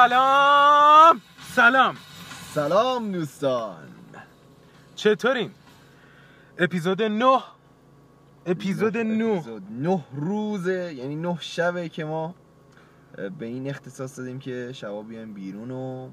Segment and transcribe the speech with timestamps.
[0.00, 1.20] سلام.
[1.40, 1.96] سلام.
[2.54, 3.88] سلام دوستان.
[4.94, 5.50] چطورین؟
[6.58, 7.40] اپیزود 9
[8.46, 12.34] اپیزود 9 اپیزود نه روزه یعنی نه شبه که ما
[13.38, 16.08] به این اختصاص دادیم که شبا بیایم بیرون و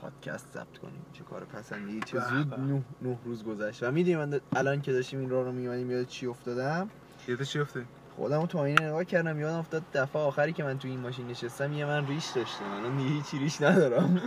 [0.00, 1.06] پادکست ضبط کنیم.
[1.12, 2.56] چه کار پسندی؟ چه زود به.
[2.56, 3.82] نه, نه روز گذشت.
[3.82, 6.90] و می‌دونی من الان که داشتیم این راه رو میمانیم یاد چی افتادم؟
[7.28, 7.84] یادت چی افته
[8.16, 11.72] خودم تو آینه نگاه کردم یادم افتاد دفعه آخری که من تو این ماشین نشستم
[11.72, 12.64] یه من ریش داشتم.
[12.64, 14.20] الان دیگه هیچی ریش ندارم.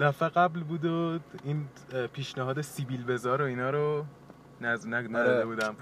[0.00, 1.68] دفعه قبل بود و این
[2.12, 4.04] پیشنهاد سیبیل بزار و اینا رو
[4.60, 5.44] نگ نداده آره.
[5.44, 5.76] بودم.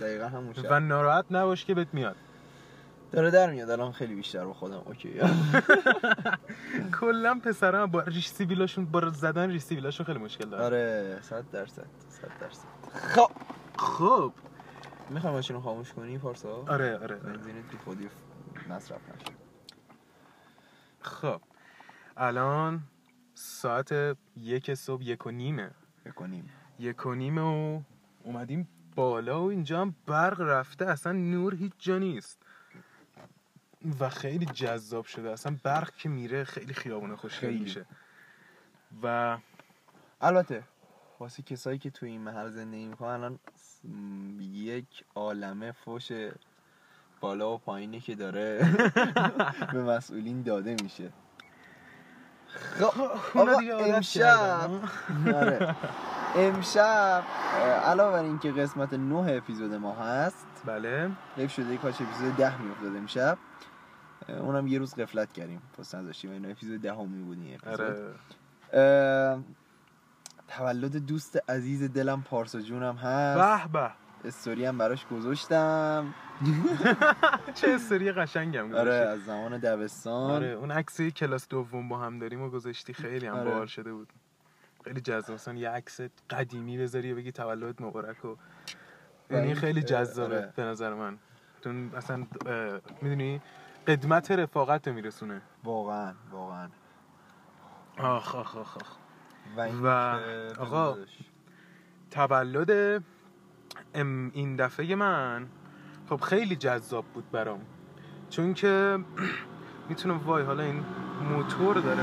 [0.00, 0.66] دقیقا همون شب.
[0.70, 2.16] و ناراحت نباش که بهت میاد.
[3.12, 3.70] داره در میاد.
[3.70, 4.82] الان خیلی بیشتر با خودم.
[4.86, 5.20] اوکی.
[7.00, 11.86] کلا پسرا با ریش سیبیلاشون با زدن ریش سیبیلاشون خیلی مشکل دارن آره صد درصد
[12.08, 12.64] صد درصد.
[13.14, 13.30] خب.
[13.80, 14.32] خب.
[15.10, 17.16] می‌خوای ماشین رو خاموش کنی پارسا؟ آره آره, آره.
[17.16, 18.08] بنزین بی خودی
[18.68, 19.32] مصرف نشه.
[21.00, 21.40] خب.
[22.16, 22.82] الان
[23.34, 25.70] ساعت یک صبح یک و نیمه.
[26.06, 27.80] بکنیم یک و نیمه و
[28.24, 30.86] اومدیم بالا و اینجا هم برق رفته.
[30.86, 32.42] اصلا نور هیچ جا نیست.
[34.00, 35.30] و خیلی جذاب شده.
[35.30, 37.50] اصلا برق که میره خیلی خیابونه خوشگل.
[37.50, 37.86] میشه.
[39.02, 39.38] و
[40.20, 40.64] البته
[41.20, 43.38] واسه کسایی که توی این محل زندگی می‌کنن الان
[44.40, 46.12] یک عالمه فوش
[47.20, 48.58] بالا و پایینی که داره
[49.72, 51.10] به مسئولین داده میشه.
[52.78, 53.46] خب
[53.80, 54.70] امشب.
[55.34, 55.76] آره.
[56.36, 57.22] امشب
[57.84, 61.10] علاوه بر اینکه قسمت نه اپیزود ما هست بله.
[61.36, 63.38] حیف شده کاش اپیزود ده میافتاد امشب.
[64.28, 65.62] اونم یه روز قفلت کردیم.
[65.78, 68.14] پس نذاشتیم اینو اپیزود دهمی بود این اپیزود.
[68.72, 69.38] آره.
[70.56, 73.68] تولد دوست عزیز دلم پارسا جونم هست.
[73.72, 73.90] به به.
[74.24, 76.14] استوری هم براش گذاشتم.
[77.54, 79.08] چه استوری قشنگم آره گذاشتی.
[79.12, 80.30] از زمان دبستان.
[80.30, 82.92] آره اون عکس کلاس دوم با هم داریم و گذاشتی.
[82.92, 83.50] خیلی هم آره.
[83.50, 84.12] باحال شده بود.
[84.84, 85.34] خیلی جذاب.
[85.34, 86.00] مثلا یه عکس
[86.30, 88.36] قدیمی بذاری و بگی تولد مبارک و
[89.30, 90.52] یعنی این- خیلی جذابه آره.
[90.56, 91.18] به نظر من.
[91.64, 92.26] چون اصلا
[93.02, 93.40] می‌دونی
[93.86, 95.42] قدمت رفاقت رو میرسونه.
[95.64, 96.68] واقعا واقعا.
[97.98, 98.96] آخ آخ آخ آخ.
[99.56, 99.86] و, این و
[100.58, 100.96] آقا،
[102.10, 103.02] تولد
[103.94, 105.46] ام- این دفعه من
[106.08, 107.60] خب خیلی جذاب بود برام.
[108.30, 108.98] چون که
[109.88, 110.84] می‌تونم وای حالا این
[111.30, 112.00] موتور داره.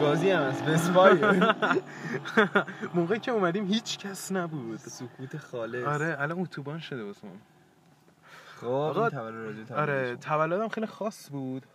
[0.00, 1.40] گازی هم هست بسپای
[2.94, 4.76] موقعی که اومدیم هیچ کس نبود.
[4.78, 5.86] سکوت خالص.
[5.86, 7.32] آره الان اتوبان شده واسه من.
[8.60, 10.16] خب آقا، تولد آره.
[10.16, 11.66] تولدم خیلی خاص بود.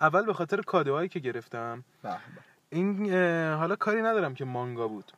[0.00, 1.84] اول به خاطر کادوهایی که گرفتم.
[2.02, 2.16] به به.
[2.70, 3.12] این
[3.52, 5.12] حالا کاری ندارم که مانگا بود.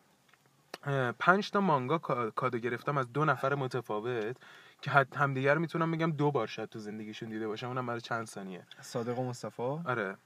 [1.18, 4.36] پنج تا مانگا کا- کادو گرفتم از دو نفر متفاوت
[4.80, 7.66] که حد همدیگه رو می‌تونم بگم دو بار شاید تو زندگیشون دیده باشم.
[7.68, 8.62] اونم برای چند ثانیه.
[8.80, 10.16] صادق و مصطفی؟ آره.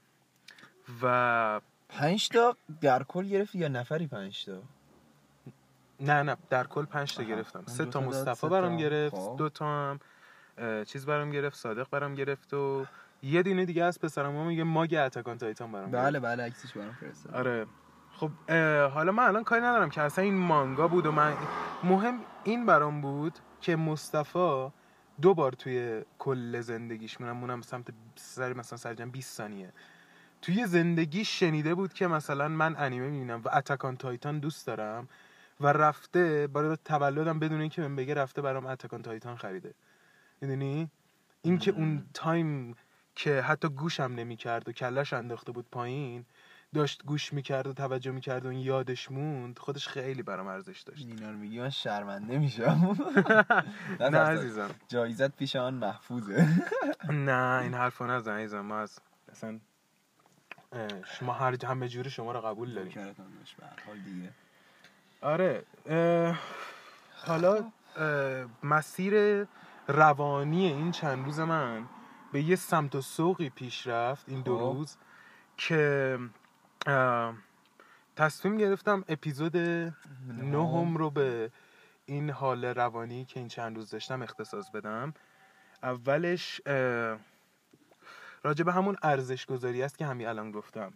[1.01, 4.61] و پنج تا در کل گرفتی یا نفری پنج تا؟
[5.99, 7.23] نه نه در کل پنج تا.
[7.23, 7.63] گرفتم.
[7.65, 8.77] سه تا مصطفی برام.
[8.77, 9.35] گرفت خب.
[9.37, 9.99] دو تا هم
[10.85, 12.85] چیز برام گرفت صادق برام گرفت و
[13.25, 17.35] یه دونه دیگه از پسرم میگه ماگ اتکان تایتان برام بله بله عکسش برام فرستاد.
[17.35, 17.65] آره.
[18.11, 18.31] خب
[18.93, 21.33] حالا من الان کاری ندارم که اصلا این مانگا بود و من
[21.83, 24.67] مهم این برام بود که مصطفی
[25.21, 29.73] دو بار توی کل زندگیش مونم مونم سمت سر مثلا سرجمع 20 ثانیه.
[30.41, 35.07] توی زندگی شنیده بود که مثلا من انیمه می‌بینم و Attack on Titan دوست دارم
[35.61, 39.73] و رفته برای تولدم بدون اینکه من بگه رفته برام Attack on Titan خریده.
[40.41, 40.89] می‌دونی؟
[41.41, 42.75] این که اون time
[43.15, 46.25] که حتی گوشم نمی‌کرد و کلش انداخته بود پایین
[46.73, 51.05] داشت گوش می‌کرد و توجه می‌کرد و این یادش موند خودش خیلی برام ارزش داشت.
[51.07, 52.97] اینا رو میگی من شرمنده میشم.
[53.99, 54.69] نه عزیزم.
[54.87, 56.47] جایزت پیش آن محفوظه.
[57.09, 58.99] نه این حرفا نزن عزیزم ما از
[59.31, 59.59] اصلا
[61.19, 63.15] شما هر همه جوری شما رو قبول داریم.
[63.87, 64.29] حال دیگه.
[65.21, 65.63] آره
[67.25, 67.71] حالا
[68.63, 69.45] مسیر
[69.87, 71.85] روانی این چند روز من
[72.35, 74.77] به یه سمت و سوقی پیش رفت این دو خب.
[74.77, 74.97] روز
[75.57, 76.19] که
[78.15, 79.57] تصمیم گرفتم اپیزود
[80.27, 81.51] نهم رو به
[82.05, 85.13] این حال روانی که این چند روز داشتم اختصاص بدم
[85.83, 86.61] اولش
[88.43, 90.93] راجع به همون ارزش گذاری است که همین الان گفتم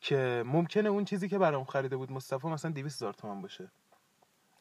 [0.00, 3.68] که ممکنه اون چیزی که برام خریده بود مصطفی مثلا 200 هزار تومن باشه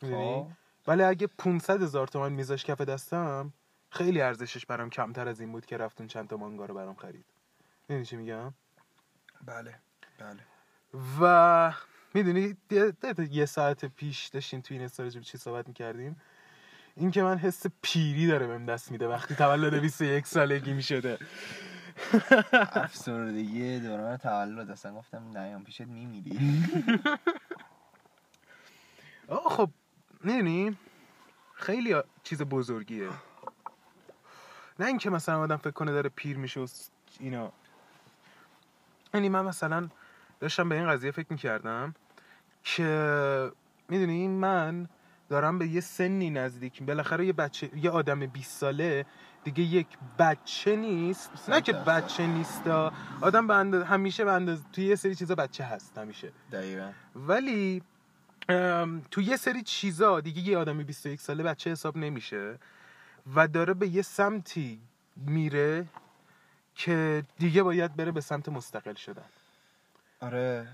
[0.02, 0.48] می‌دونی؟ خب.
[0.88, 3.54] ولی اگه 500 هزار تومن میذاش کف دستم
[3.94, 7.26] خیلی ارزشش برام کمتر از این بود که رفتون چند تا مانگا رو برام خرید.
[7.90, 8.54] می‌دونی چی میگم؟
[9.46, 9.80] بله
[10.18, 10.40] بله.
[11.22, 11.74] و
[12.14, 12.58] می‌دونی
[13.32, 16.22] یه ساعت پیش داشتیم توی این استوریج چی صحبت می‌کردیم؟
[16.96, 21.18] این که من حس پیری داره بهم دست میده وقتی تولد 21 سالگی می‌شده.
[22.54, 26.40] افسردگی دوران تولد اصلا گفتم نیام پیشت میمیری.
[29.28, 29.70] آه خب
[30.24, 30.78] می‌دونی؟
[31.54, 33.10] خیلی چیز بزرگیه.
[34.80, 36.68] نه اینکه مثلا آدم فکر کنه داره پیر میشه و
[37.20, 37.52] اینا.
[39.14, 39.90] یعنی من مثلا
[40.40, 41.96] داشتم به این قضیه فکر می‌کردم
[42.64, 43.52] که
[43.90, 44.88] می‌دونی من
[45.30, 49.06] دارم به یه سنی نزدیک بالاخره یه بچه یه آدم 20 ساله
[49.44, 49.88] دیگه یک
[50.20, 51.50] بچه نیست.
[51.50, 51.74] نه که.
[51.74, 52.68] بچه نیست
[53.22, 56.32] آدم به انداز- همیشه به انداز توی یه سری چیزا بچه هست همیشه.
[56.52, 56.92] دقیقا.
[57.16, 57.82] ولی
[58.50, 62.60] ام، تو یه سری چیزا دیگه یه آدمی 21 ساله بچه حساب نمیشه.
[63.36, 64.82] و داره به یه سمتی
[65.16, 65.86] میره
[66.76, 69.26] که دیگه باید بره به سمت مستقل شدن.
[70.22, 70.68] آره.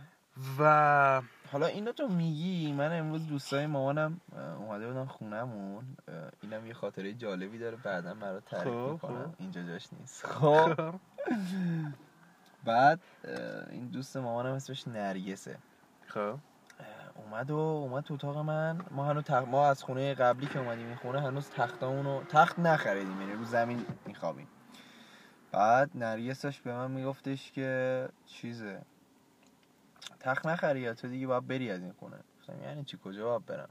[0.60, 4.22] و حالا اینو تو میگی؟ من امروز دوستای مامانم
[4.60, 5.84] اومده بودن خونمون.
[6.42, 9.36] اینم یه خاطره جالبی داره بعدا برات تعریف خب، می‌کنم خب.
[9.40, 10.26] اینجا جاش نیست.
[10.36, 10.96] خب.
[12.64, 13.00] بعد
[13.70, 15.58] این دوست مامانم اسمش نرگسه.
[16.08, 16.38] خب.
[17.26, 18.82] اومد و اومد تو اتاق من.
[18.92, 19.44] ما هنوز تخ...
[19.48, 23.86] ما از خونه قبلی که اومدیم این خونه هنوز تختامونو تخت نخریدیم یعنی رو زمین
[24.06, 24.48] میخوابیم.
[25.52, 28.82] بعد نرگسش به من میگفتش که چیزه.
[30.20, 32.18] تخت نخری تو دیگه باید بری از این خونه.
[32.40, 33.70] گفتم یعنی چی؟ کجا باید برم؟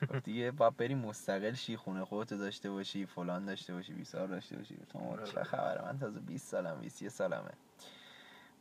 [0.10, 4.56] گفت دیگه باید بری مستقل شی خونه خودتو داشته باشی فلان داشته باشی بیسار داشته
[4.56, 4.76] باشی.
[4.76, 7.50] گفتم چه خبره من تازه 20 سالم 21 سالمه.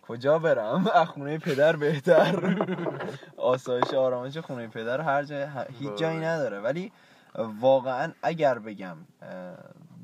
[0.07, 2.57] کجا برم؟ از خونه پدر بهتر.
[3.37, 6.59] آسایش آرامش خونه پدر هر جای ه- هیچ جایی نداره.
[6.59, 6.91] ولی
[7.59, 8.97] واقعا اگر بگم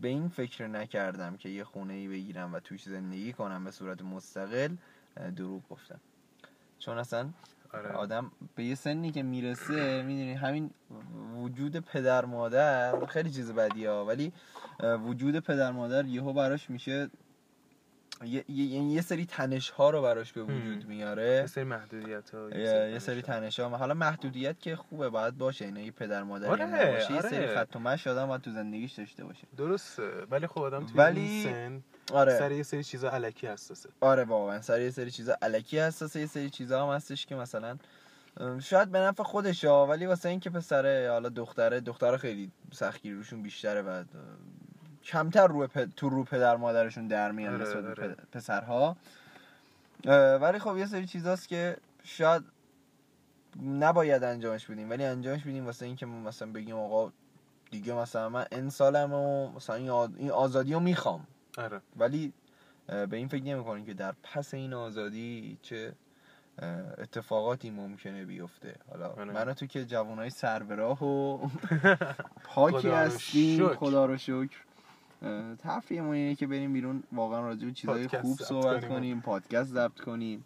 [0.01, 4.01] به این فکر نکردم که یه خونه ای بگیرم و توش زندگی کنم به صورت
[4.01, 4.75] مستقل
[5.35, 6.00] دروغ گفتم.
[6.79, 7.29] چون اصلا
[7.73, 7.89] آره.
[7.89, 10.71] آدم به یه سنی که می‌رسه می‌دونی همین
[11.35, 14.05] وجود پدر مادر خیلی چیز بدیه ها.
[14.05, 14.33] ولی
[15.05, 17.09] وجود پدر مادر یهو براش میشه
[18.25, 22.29] یه, یه, یعنی یه سری تنش ها رو براش به وجود یه میاره سری محدودیت
[22.29, 25.65] ها یه, یه سری تنش ها حالا محدودیت که خوبه باید باشه.
[25.65, 27.29] اینه یه پدر مادری آره، نباشه یه آره.
[27.29, 29.47] سری خط و مشی آدم باید تو زندگیش داشته باشه.
[29.57, 30.03] درسته.
[30.31, 31.83] ولی خب آدم توی ولی- این سن
[32.15, 32.39] آره.
[32.39, 33.89] سر یه سری چیزا علکی حساسه.
[34.01, 36.19] آره واقعا سر یه سری چیزا علکی حساسه.
[36.19, 37.77] یه سری چیزا هم هستش که مثلا
[38.61, 43.81] شاید به نفع خودشه ولی واسه اینکه پسره حالا دختره دختره خیلی سختگیری روشون بیشتره
[43.81, 44.03] و
[45.03, 45.85] کمتر رو پ...
[45.95, 48.15] تو رو پدر مادرشون در میان آره، نسبت آره.
[48.31, 48.97] پسرها
[50.41, 52.44] ولی خب یه سری چیزاست که شاید
[53.63, 57.11] نباید انجامش بدیم ولی انجامش بدیم واسه اینکه ما مثلا بگیم آقا
[57.71, 61.27] دیگه مثلا من این سالم و مثلا این, آ- این آزادی رو می‌خوام
[61.57, 62.33] آره ولی
[62.88, 65.94] به این فکر نمی که در پس این آزادی چه
[66.97, 69.33] اتفاقاتی ممکنه بیفته حالا آره.
[69.33, 71.38] من تو که جوانای سر به راه و
[72.44, 73.67] پاکی هستیم.
[73.67, 74.57] خدا رو شکر
[75.57, 79.21] تفریحمون اینه که بریم بیرون واقعا راجع به چیزای خوب صحبت کنیم.
[79.21, 80.45] پادکست ضبط کنیم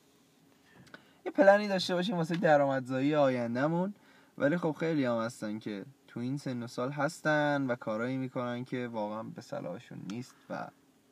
[1.26, 3.94] یه پلنی داشته باشیم واسه درآمدزایی آیندهمون
[4.38, 8.66] ولی خب خیلی هم هستن که تو این سن و سال هستن و کارایی می‌کنن
[8.66, 10.68] که واقعا به صلاحشون نیست و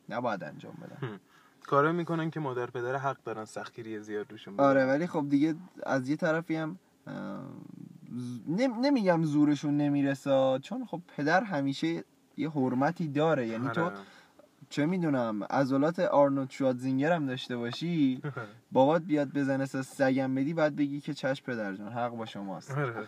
[0.08, 1.20] نباید انجام بدن
[1.66, 4.60] کارا می‌کنن که مادر پدر حق دارن سختگیری زیاد روشون.
[4.60, 6.78] آره ولی خب دیگه از یه طرفی هم
[8.82, 12.04] نمیگم زورشون نمی‌رسه چون خب پدر همیشه
[12.36, 13.46] یه حرمتی داره.
[13.46, 13.94] یعنی تو آره.
[14.70, 18.22] چه می‌دونم عضلات آرنولد شوارزنگر هم داشته باشی
[18.72, 22.70] بابات بیاد بزنه سگم بدی بعد بگی که چشم پدر جان حق با شماست.
[22.70, 23.06] آره، آره،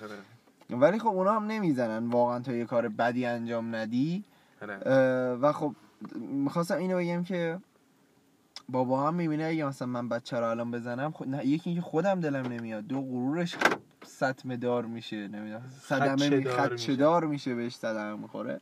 [0.71, 4.25] ولی خب اونا هم نمی‌زنن واقعا تا یه کار بدی انجام ندی.
[5.41, 5.75] و خب
[6.17, 7.59] می‌خواستم اینو بگم که
[8.69, 11.29] بابا هم می‌بینه اگه مثلا من بچه رو الان بزنم خود...
[11.29, 12.87] نه یکی اینکه خودم دلم نمیاد.
[12.87, 13.57] دو غرورش
[14.07, 16.45] سطمه دار میشه نمی‌دونم صدمه می...
[16.45, 16.97] خدشه‌دار خدشه میشه.
[16.97, 18.61] دار میشه بهش صدمه می‌خوره.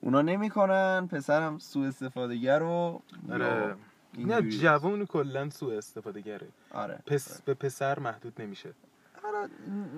[0.00, 3.74] اونا نمی‌کنن پسرم سوء استفاده گر و آره.
[4.18, 4.42] نه.
[4.42, 8.72] جوون کلا سوء استفاده گره آره پس به پسر محدود نمیشه
[9.24, 9.48] آره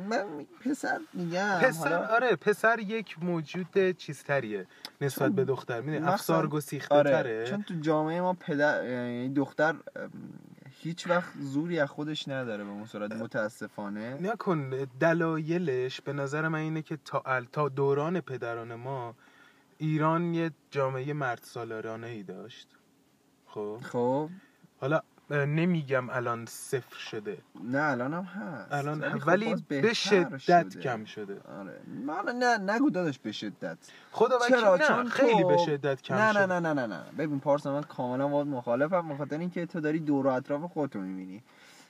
[0.09, 4.67] من پسر میگم پسر حالا- آره پسر یک موجود چیزتریه
[5.01, 9.29] نسبت چون به دختر می‌دونی افسار گسیخته آره تره چون تو جامعه ما پدر یعنی
[9.35, 9.75] دختر
[10.71, 16.59] هیچ وقت زوری از خودش نداره به اون صورت متاسفانه نکن دلایلش به نظر من
[16.59, 17.23] اینه که تا.
[17.53, 19.15] تا دوران پدران ما
[19.79, 22.69] ایران یه جامعه مرد سالارانه ای داشت.
[23.47, 24.31] خب؟ خب.
[24.81, 27.39] حالا نمیگم الان صفر شده.
[27.65, 28.73] نه الان هم هست.
[28.73, 30.81] الان ولی, خب ولی به شدت شده.
[30.81, 31.41] کم شده.
[31.41, 31.81] آره.
[32.07, 33.79] من نه نگو داداش به شدت.
[34.13, 36.47] خدا چرا؟ نه چون خیلی تو- به شدت کم نه شده.
[36.47, 36.87] نه نه نه نه.
[36.87, 40.99] نه ببین پارسا من کاملا باید مخالفم بخاطر اینکه تو داری دور و اطراف خودتو
[41.01, 41.43] می‌بینی.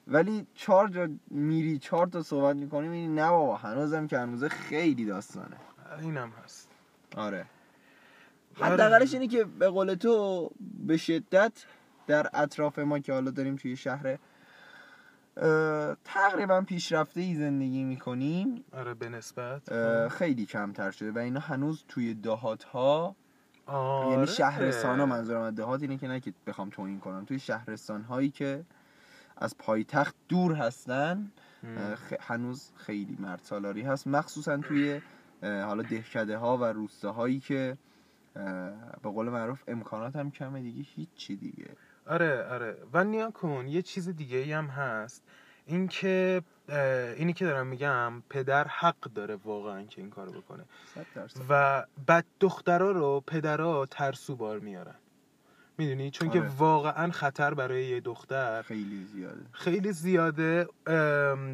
[0.06, 5.04] ولی چهار جا میری چهار تا صحبت می‌کنی می‌بینی نه بابا هنوزم که هنوزه خیلی
[5.04, 5.56] داستانه.
[6.00, 6.68] اینم هست.
[7.16, 7.46] آره.
[8.60, 10.50] حداقلش اینه که به قول تو
[10.86, 11.52] به شدت
[12.06, 14.18] در اطراف ما که حالا داریم توی شهر
[16.04, 18.64] تقریبا پیشرفته ای زندگی می‌کنیم.
[18.72, 20.08] آره به نسبت.
[20.08, 23.16] خیلی کمتر شده و اینا هنوز توی دهات ها
[23.66, 24.10] آره.
[24.12, 27.24] یعنی شهرستان ها منظورم از دهات اینه که نه که بخوام توهین کنم.
[27.24, 28.64] توی شهرستان هایی که
[29.36, 31.30] از پایتخت دور هستن.
[32.10, 34.06] خ- هنوز خیلی مرد سالاری هست.
[34.06, 35.00] مخصوصا توی
[35.42, 37.87] حالا دهکده ها و روستاهایی که اه،
[39.02, 41.68] به قول معروف امکانات هم کمه دیگه هیچی دیگه.
[42.06, 42.76] آره آره.
[42.92, 45.22] و نیا کن یه چیز دیگه ای هم هست.
[45.66, 46.78] اینکه اه،
[47.12, 50.64] اینی که دارم میگم پدر حق داره واقعا که این کارو بکنه.
[51.48, 54.94] و بد دخترا رو پدرا ترسو بار میارن.
[55.78, 56.48] می‌دونی؟ چون که آره.
[56.58, 59.46] واقعا خطر برای یه دختر خیلی زیاده.
[59.52, 60.68] خیلی زیاده.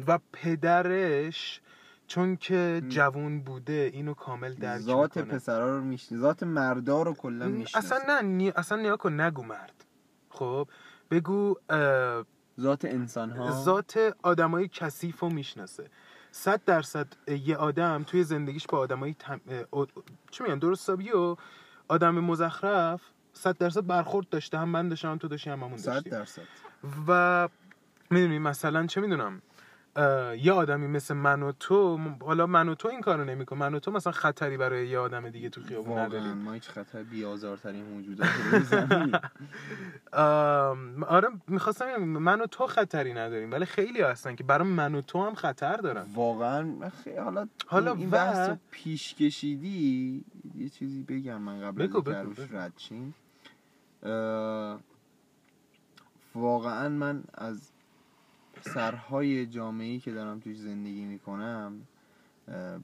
[0.07, 1.61] و پدرش
[2.07, 2.81] چون که.
[2.87, 7.95] جوون بوده اینو کامل درک ذات پسرا رو میشنی ذات مردا رو کلا می‌شناسه.
[7.95, 8.49] اصلا نه نی...
[8.49, 9.85] اصلا نیا کن نگو مرد.
[10.29, 10.67] خب
[11.11, 11.55] بگو
[12.59, 15.89] ذات انسان ها ذات آدمای کثیف رو می‌شناسه.
[16.31, 19.41] صد درصد یه آدم توی زندگیش با آدمای تم...
[19.47, 19.87] اه،
[20.31, 21.37] چی میگن درست و
[21.87, 23.01] آدم مزخرف
[23.33, 26.09] صد درصد برخورد داشته هم من داشتم هم تو داشتی هم همون صد داشتی.
[26.09, 26.41] درصد.
[27.07, 27.49] و
[28.09, 29.41] می‌دونی مثلا چه می‌دونم
[30.39, 33.79] یه آدمی مثل من و تو حالا من و تو این کارو نمیکن من و
[33.79, 36.33] تو مثلا خطری برای یه آدم دیگه تو خیابون نداریم.
[36.33, 38.29] ما هیچ خطر بیازارترین موجودات
[41.07, 45.25] آره می‌خواستم من و تو خطری نداریم ولی خیلی هستن که برای من و تو
[45.25, 46.05] هم خطر دارن.
[46.13, 46.73] واقعا
[47.23, 50.23] حالا حالا این و- بحث پیش کشیدی
[50.55, 52.57] یه چیزی بگم من قبل بگو، بگو، بگو.
[52.57, 52.73] رد
[56.35, 57.71] واقعا من از
[58.73, 61.87] سرهای جامعه که دارم توش زندگی می‌کنم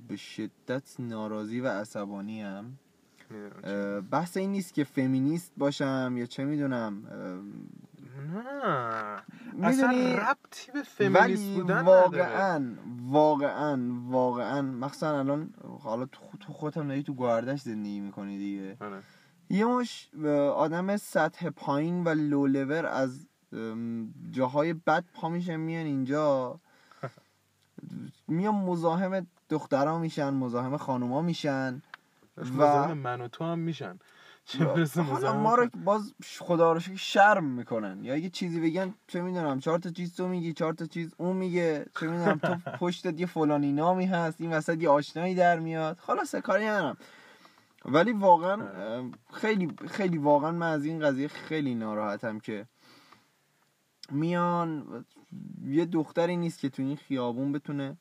[0.08, 2.78] به شدت ناراضی و عصبانی هم.
[4.12, 7.08] بحث این نیست که فمینیست باشم یا چه می‌دونم.
[9.60, 9.68] نه.
[9.68, 12.02] اصلا ربطی به فمینیست بودن نداره.
[12.02, 14.62] واقعا واقعا واقعا.
[14.62, 18.78] مخصوصا الان حالا تو هم داری تو گاردش زندگی می‌کنی دیگه.
[18.82, 19.02] آره.
[19.50, 20.10] یه مش
[20.56, 23.28] آدم سطح پایین و لو لور از
[24.32, 26.60] جاهای بد پا میشن میان اینجا.
[28.28, 31.82] میان مزاحم دخترها میشن مزاحم خانوما میشن
[32.38, 34.00] و- من و تو هم میشن.
[35.04, 35.70] حالا ما رو.
[35.86, 38.04] باز خدا رو شرم می‌کنن.
[38.04, 41.36] یا یه چیزی بگن چه می‌دونم چهار تا چیز تو میگی چهار تا چیز اون
[41.36, 45.98] میگه چه می‌دونم تو پشتت یه فلانی نامی هست این وسط یه آشنایی در میاد.
[46.00, 46.98] خلاصه کاری ندارم.
[47.86, 48.62] ولی واقعا
[49.34, 52.66] خیلی خیلی واقعا من از این قضیه خیلی ناراحتم که
[54.12, 54.86] میان
[55.66, 57.98] یه دختری نیست که تو این خیابون بتونه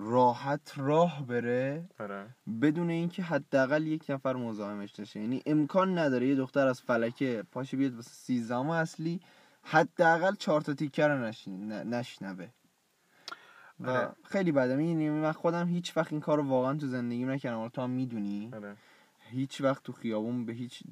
[0.00, 2.26] راحت راه بره آره.
[2.62, 7.76] بدون اینکه حداقل یک نفر مزاحمش داشته یعنی امکان نداره یه دختر از فلکه پاشه
[7.76, 9.20] بیاد واسه سیزدهم اصلی
[9.62, 11.32] حداقل چهار تا تیکه رو
[11.84, 12.48] نشنوه
[13.80, 14.08] و آره.
[14.24, 17.82] خیلی بده می‌دونی من خودم هیچ وقت این کار رو واقعا تو زندگیم نکردم تو
[17.82, 18.76] هم می‌دونی آره.
[19.34, 20.82] هیچ وقت تو خیابون به هیچ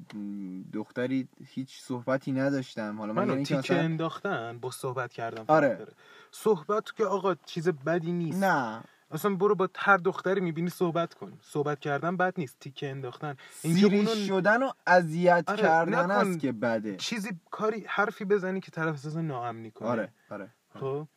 [0.73, 2.97] دختری هیچ صحبتی نداشتم.
[2.99, 5.75] حالا من یعنی که تیکه مثلا انداختن با صحبت کردم آره.
[5.75, 5.93] داره.
[6.31, 8.43] صحبت که آقا چیز بدی نیست.
[8.43, 8.83] نه.
[9.11, 11.37] اصلا برو با هر دختری می‌بینی صحبت کن.
[11.41, 12.59] صحبت کردن بد نیست.
[12.59, 13.35] تیکه انداختن.
[13.51, 16.11] سیری اونو شدن و اذیت آره، کردن.
[16.11, 16.95] است که بده.
[16.95, 19.87] چیزی کاری حرفی بزنی که طرف احساس ناامنی کنه.
[19.87, 20.49] آره آره.
[20.79, 21.07] خب؟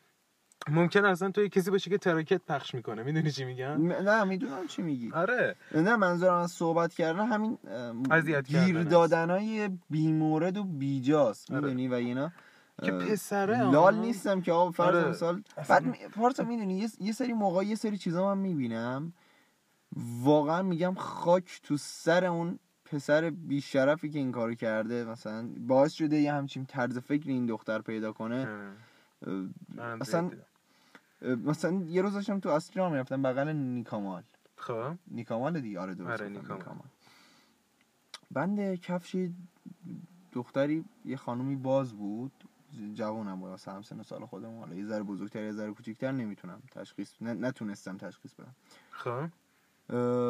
[0.70, 4.66] ممکن اصلا تو کسی باشه که تراکت پخش می‌کنه می‌دونی چی میگم م- نه می‌دونم
[4.66, 7.58] چی میگی آره نه منظورم از صحبت کردن همین
[8.10, 8.82] اذیت گیر.
[8.82, 11.60] دادنای بیمورد و بیجاست آره.
[11.60, 12.32] می‌دونی و اینا
[12.82, 13.94] که پسره لال.
[13.98, 15.08] نیستم که آقا فرض آره.
[15.08, 16.08] مثال بعد.
[16.08, 17.12] پارسا می‌دونی یه...
[17.12, 19.12] سری موقع یه سری چیزا من می‌بینم
[20.22, 26.16] واقعا میگم خاک تو سر اون پسر بیشرفی که این کارو کرده مثلا باعث شده
[26.16, 28.48] یه همچین طرز فکر این دختر پیدا کنه
[29.26, 29.50] آره.
[30.00, 30.30] اصلا-
[31.22, 34.22] مثلا یه روز داشتم تو راه می‌رفتم بغل نیکامال.
[34.56, 34.92] خب.
[35.08, 36.86] نیکامال دیگه آره درست آره، گفتم، نیکامال.
[38.30, 39.34] بند کفشی
[40.32, 42.32] دختری یه خانومی باز بود
[42.94, 47.12] جوانم بود واسه همسن سال خودم حالا یه ذره بزرگتر یه ذره کوچیکتر نمی‌تونم تشخیص
[47.20, 48.54] ن- نتونستم تشخیص بدم.
[48.90, 49.28] خب.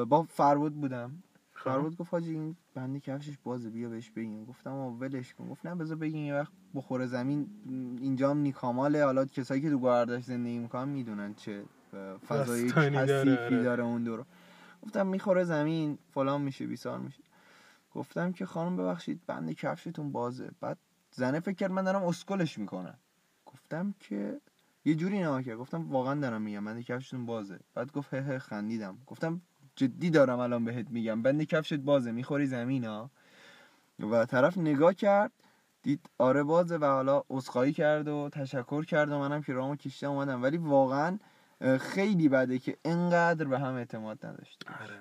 [0.04, 1.22] با فرود بودم.
[1.56, 1.70] خب.
[1.70, 4.44] فرود گفت حاجی این بند کفشش بازه بیا بهش بگیم.
[4.44, 5.48] گفتم ولش کن.
[5.48, 7.50] گفت نه بذار بگیم یه وقت بخوره زمین.
[8.00, 11.64] اینجا هم نیکاماله حالا کسایی که تو گاردش زندگی می‌کنن می‌دونن چه
[12.28, 13.62] فضای کثیفی آره.
[13.62, 14.24] داره اون دور.
[14.82, 17.22] گفتم می‌خوره زمین فلان میشه بیسار میشه.
[17.94, 20.50] گفتم که خانم ببخشید بند کفشتون بازه.
[20.60, 20.78] بعد
[21.10, 22.98] زنه فکر کرد من دارم اسکلش می‌کنم.
[23.46, 24.40] گفتم که
[24.84, 25.58] یه جوری نگاه کرد.
[25.58, 27.58] گفتم واقعا دارم میگم بند کفشتون بازه.
[27.74, 28.98] بعد گفت هه هه خندیدم.
[29.06, 29.40] گفتم
[29.76, 31.22] جدی دارم الان بهت میگم.
[31.22, 33.10] بند کفشت بازه می‌خوری زمین ها
[34.00, 35.32] و طرف نگاه کرد
[35.82, 40.12] دید آره بازه و حالا عذرخواهی کرد و تشکر کرد و منم که رامو کشیدم
[40.12, 40.42] اومدم.
[40.42, 41.18] ولی واقعا
[41.80, 45.00] خیلی بده که انقدر به هم اعتماد نداشته آره.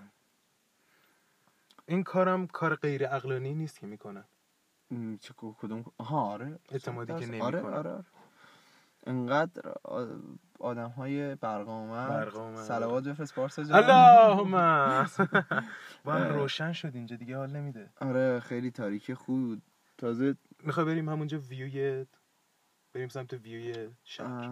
[1.87, 4.25] این کارم کار غیر عقلانی نیست که می‌کنن.
[5.19, 6.59] چه کدوم آها آره.
[6.69, 7.73] اعتمادی که آره نمی‌کنن.
[7.73, 8.03] آره, آره.
[9.05, 9.73] انقدر
[10.59, 12.55] آدم های برقامت.
[12.55, 13.83] سلوات بفرست پارسا جان.
[13.83, 14.51] اللهم.
[16.05, 17.89] با هم روشن شد اینجا دیگه حال نمیده.
[18.01, 19.59] آره خیلی تاریکی خوب
[19.97, 22.05] تازه می‌خوای بریم همونجا ویوی
[22.93, 24.47] بریم سمت ویوی شهر.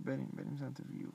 [0.00, 1.08] بریم بریم سمت ویو.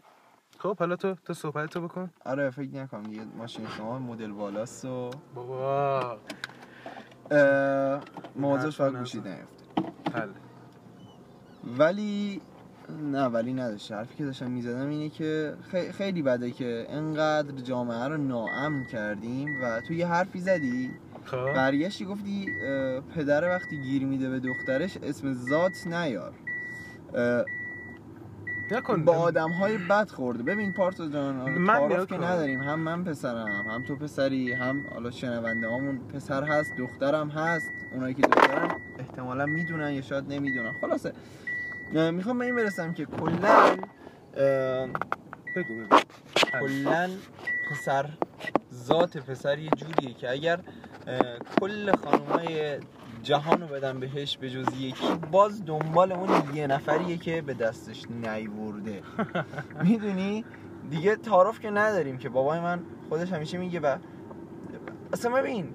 [0.59, 2.09] خب حالا تو تو صحبت تو بکن.
[2.25, 6.19] آره فکر نکنم دیگه ماشین شما مدل بالاست و بابا.
[8.36, 9.43] موضوعش حرف فقط نیفته.
[10.13, 10.29] حل.
[11.63, 12.41] ولی
[12.89, 13.96] نه ولی نداشته.
[13.96, 19.63] حرفی که داشتم می‌زدم اینه که خی- خیلی بده که انقدر جامعه رو ناامن کردیم
[19.63, 20.91] و تو یه حرفی زدی.
[21.25, 21.53] خب.
[21.53, 22.46] برگشتی گفتی
[23.15, 26.34] پدر وقتی گیر میده به دخترش اسم ذات نیار.
[28.72, 29.06] نکن.
[29.06, 30.44] با آدم های بد خورده.
[30.44, 32.17] ببین پارسا جان من که.
[32.17, 32.60] نداریم.
[32.60, 37.72] هم من پسرم هم تو پسری هم حالا شنونده هامون پسر هست دخترم هست.
[37.94, 40.72] اونایی که دخترم احتمالا می‌دونن یا شاید نمی‌دونن.
[40.82, 41.13] خلاصه.
[41.91, 43.77] می‌خوام به این برسم که کلا
[45.56, 45.98] بگو بگو.
[46.60, 47.10] کلا
[47.72, 48.06] پسر
[48.74, 50.60] ذات پسر یه جوریه که اگر
[51.62, 52.79] کل خانمای
[53.24, 58.03] جهان رو بدن بهش به جز یکی باز دنبال اون یه نفریه که به دستش
[58.24, 59.01] نیورده
[59.83, 60.46] می‌دونی
[60.90, 63.98] دیگه تعارف که نداریم که بابای من خودش همیشه میگه و
[65.14, 65.74] اصلا ببین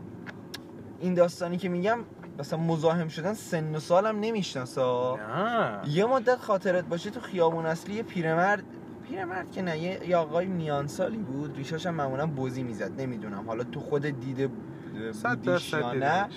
[1.01, 1.99] این داستانی که میگم
[2.38, 5.88] مثلا مزاحم شدن سن و سالم نمیشناسا نه.
[5.88, 8.64] یه مدت خاطرت باشه تو خیابون اصلی یه پیرمرد
[9.09, 11.57] پیرمرد که نه یه آقای میان سالی بود.
[11.57, 13.45] ریشاش هم معمولا بزی می‌زد نمی‌دونم.
[13.47, 16.29] حالا تو خود دیده بودیش یا نه.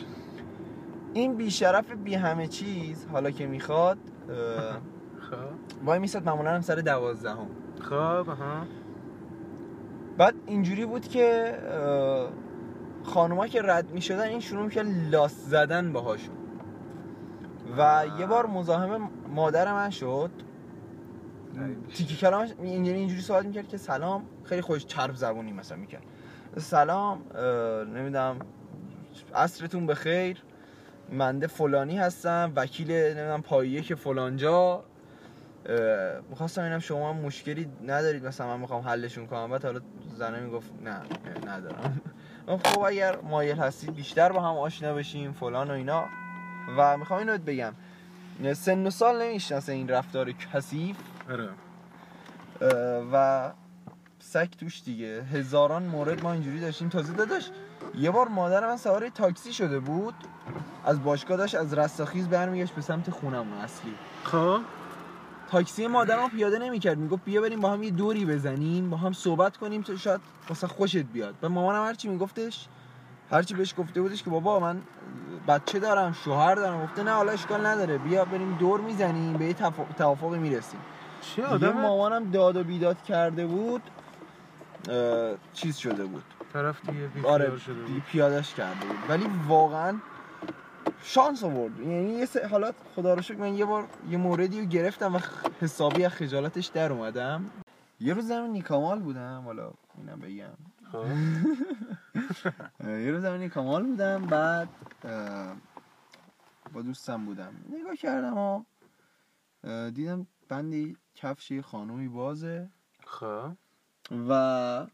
[1.13, 3.97] این بیشرف بی همه چیز حالا که می‌خواد
[5.29, 5.85] خب.
[5.85, 7.47] وای میساد معمولا هم سر دوازدهم.
[7.81, 8.65] خب ها
[10.17, 11.53] بعد اینجوری بود که
[13.05, 16.35] خانوما که رد می‌شدن این شروع که لاس زدن باهاشون.
[17.77, 20.31] و یه بار مزاحم مادر من شد.
[21.93, 26.03] تیکی کلامش یعنی اینجوری صحبت می‌کرد که سلام خیلی خوش چرب زبونی مثلا می‌کرد.
[26.57, 27.21] سلام
[27.95, 28.39] نمی‌دونم
[29.35, 30.43] عصرتون بخیر
[31.09, 34.83] منده فلانی هستم وکیل نمی‌دونم پاییه که فلانجا.
[36.29, 39.49] می‌خواستم اینم شما مشکلی ندارید مثلا من می‌خوام حلشون کنم.
[39.49, 39.79] بعد حالا
[40.15, 41.01] زنه می‌گفت نه
[41.47, 42.01] ندارم.
[42.47, 46.05] خب اگر مایل هستید بیشتر با هم آشنا بشیم فلان و اینا.
[46.77, 47.73] و می‌خوام اینو بگم.
[48.53, 50.95] سن و سال نمی‌شناسه این رفتار کثیف.
[51.29, 51.49] آره.
[53.13, 53.51] و
[54.19, 55.23] سگ توش دیگه.
[55.23, 56.89] هزاران مورد ما اینجوری داشتیم.
[56.89, 57.49] تازه داداش
[57.95, 60.15] یه بار مادر من سوار تاکسی شده بود.
[60.85, 63.93] از باشگاه داشت از رستاخیز برمیگشت به سمت خونمون اصلی.
[64.23, 64.59] خب؟
[65.55, 66.97] تاکسی مادرم پیاده نمی‌کرد.
[66.97, 69.81] می‌گفت بیا بریم با هم یه دوری بزنیم با هم صحبت کنیم.
[69.81, 71.35] تو شاید واسه خوشت بیاد.
[71.41, 72.67] و مامانم هرچی میگفتش
[73.31, 74.81] هرچی بهش گفته بودش که بابا من
[75.47, 76.83] بچه دارم شوهر دارم.
[76.83, 77.97] گفته نه حالا اشکال نداره.
[77.97, 79.53] بیا بریم دور می‌زنیم به یه
[79.97, 80.79] توافقی می‌رسیم.
[81.21, 83.81] چه آدم؟ مامانم داد و بیداد کرده بود
[85.53, 86.23] چیز شده بود.
[86.53, 88.03] طرف دیگه آره شده بود.
[88.11, 88.97] پیادش کرده بود.
[89.09, 89.93] ولی واقعا
[91.03, 91.79] شانس آورد.
[91.79, 95.19] یعنی یه سه حالات خدا رو شکر من یه بار یه موردی رو گرفتم و
[95.61, 97.51] حسابی از خجالتش در اومدم.
[97.99, 99.41] یه روز زمین نیکامال بودم.
[99.45, 100.57] حالا اینم بگم.
[100.91, 101.05] خب.
[103.05, 104.25] یه روز زمین نیکامال بودم.
[104.25, 104.69] بعد
[106.73, 107.53] با دوستم بودم.
[107.69, 108.63] نگاه کردم و
[109.91, 112.69] دیدم بندی کفش یه خانومی بازه.
[113.07, 113.51] خب.
[114.29, 114.87] و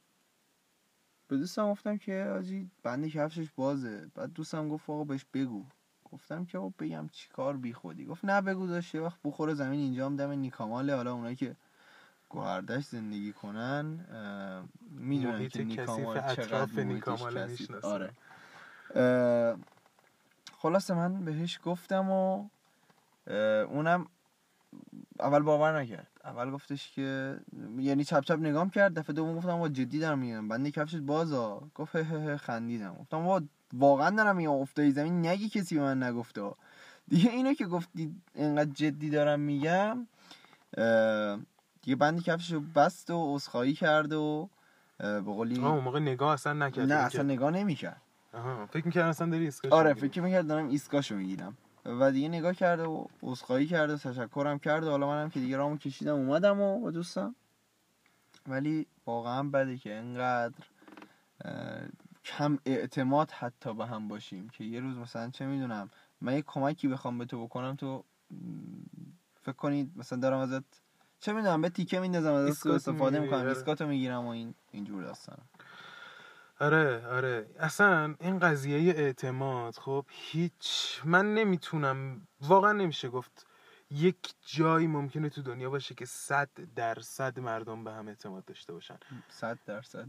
[1.27, 4.11] به دوستم گفتم که آجی بند کفشش بازه.
[4.15, 5.65] بعد دوستم گفت آقا بهش بگو.
[6.11, 8.05] گفتم که آقا بگم چی کار بی خودی.
[8.05, 10.95] گفت نه بگو داشت یه وقت بخوره زمین اینجا هم دم نیکاماله.
[10.95, 11.55] حالا اونایی که
[12.29, 14.05] گوهردش زندگی کنن
[14.89, 17.57] می‌دونن که نیکامال چقدر نیکامال.
[17.83, 18.11] آره.
[20.57, 22.49] خلاصه من بهش گفتم و
[23.69, 24.05] اونم
[25.19, 26.07] اول باور نکرد.
[26.23, 27.39] اول گفتش که
[27.77, 30.47] یعنی چپ چپ نگام کرد دفعه دوم گفتم با جدی دارم میگم.
[30.47, 31.69] بنده کفشت بازا.
[31.75, 32.93] گفت هه هه هه خندیدم.
[32.93, 33.41] گفتم با
[33.73, 36.51] واقعا دارم میگم افتادی زمین نگی کسی به من نگفته.
[37.07, 40.07] دیگه اینو که گفتی اینقدر جدی دارم میگم
[41.81, 44.49] دیگه بند کفشو بست و عذرخواهی کرد و
[44.97, 46.91] به قولی اون موقع نگاه اصلا نکرد.
[46.91, 48.01] نه اصلا نگاه نمی‌کرد.
[48.33, 49.93] آها فکر می‌کردم اصلا داری اسکاش آره.
[49.93, 51.57] فکر می‌کرد دارم ایسکاشو می‌گیرم.
[51.85, 55.57] و دیگه نگاه کرد و عذرخواهی کرد و تشکرم کرد و حالا منم که دیگه
[55.57, 57.35] رامو کشیدم اومدم و با دوستم.
[58.47, 60.53] ولی واقعا بده که انقدر
[62.25, 65.89] کم اعتماد حتی به هم باشیم که یه روز مثلا چه می‌دونم
[66.21, 68.03] من یه کمکی بخوام به تو بکنم تو
[69.41, 70.63] فکر کنید مثلا دارم ازت
[71.19, 73.49] چه می‌دونم به تیکه میندازم ازت استفاده می‌کنم آره.
[73.49, 75.37] ایسکاتو می‌گیرم و این اینجور داستان
[76.59, 83.47] آره آره اصلا این قضیه اعتماد خب هیچ من نمی‌تونم واقعا نمیشه گفت
[83.91, 88.97] یک جایی ممکنه تو دنیا باشه که صد درصد مردم به هم اعتماد داشته باشن.
[89.29, 90.05] صد درصد.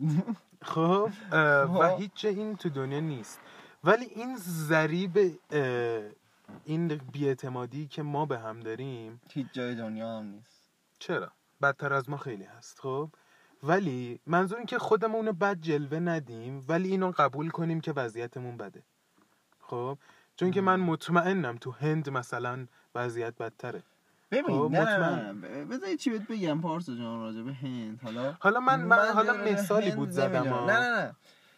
[0.63, 2.01] خب اه، و خب.
[2.01, 3.41] هیچ این تو دنیا نیست.
[3.85, 6.03] ولی این ضریب اه،
[6.65, 10.71] این بیاعتمادی که ما به هم داریم هیچ جای دنیا هم نیست.
[10.99, 13.09] چرا؟ بدتر از ما خیلی هست خب؟
[13.63, 18.57] ولی منظور این که خودمون رو بد جلوه ندیم ولی اینو قبول کنیم که وضعیتمون
[18.57, 18.83] بده.
[19.61, 19.99] خب؟
[20.37, 23.83] چون که من مطمئنم تو هند مثلا وضعیت بدتره.
[24.31, 25.39] ببین خب، نه مطمئن.
[25.41, 28.01] نه بذار یه چی بهت بگم پارسا جان راجع به هند.
[28.03, 30.47] حالا حالا من, من, حالا راجع به مثالی بود زدم.
[30.49, 30.67] ها.
[30.67, 31.15] نه نه نه.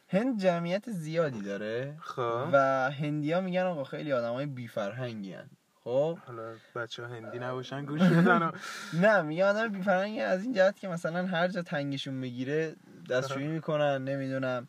[0.08, 2.48] هند جمعیت زیادی داره خب.
[2.52, 5.36] و هندیا میگن آقا خیلی آدمای بی فرهنگی
[5.84, 8.52] خب؟ حالا بچه ها هندی نباشن گوش بدن
[9.02, 12.76] نه میگن آدم بی فرهنگی از این جهت که مثلا هر جا تنگشون بگیره
[13.10, 14.66] دستشویی می‌کنن نمی‌دونم.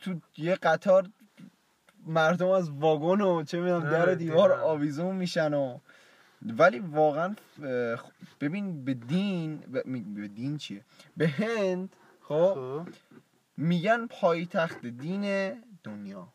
[0.00, 1.08] تو یه قطار
[2.06, 4.52] مردم از واگن و چه می‌دونم در آره، دیوار.
[4.52, 5.78] آویزون میشن و
[6.58, 7.34] ولی واقعا
[8.40, 9.56] ببین به دین
[10.14, 10.84] به دین چیه؟
[11.16, 12.88] به هند خب خب.
[13.56, 15.52] میگن پایتخت دین
[15.84, 16.28] دنیا.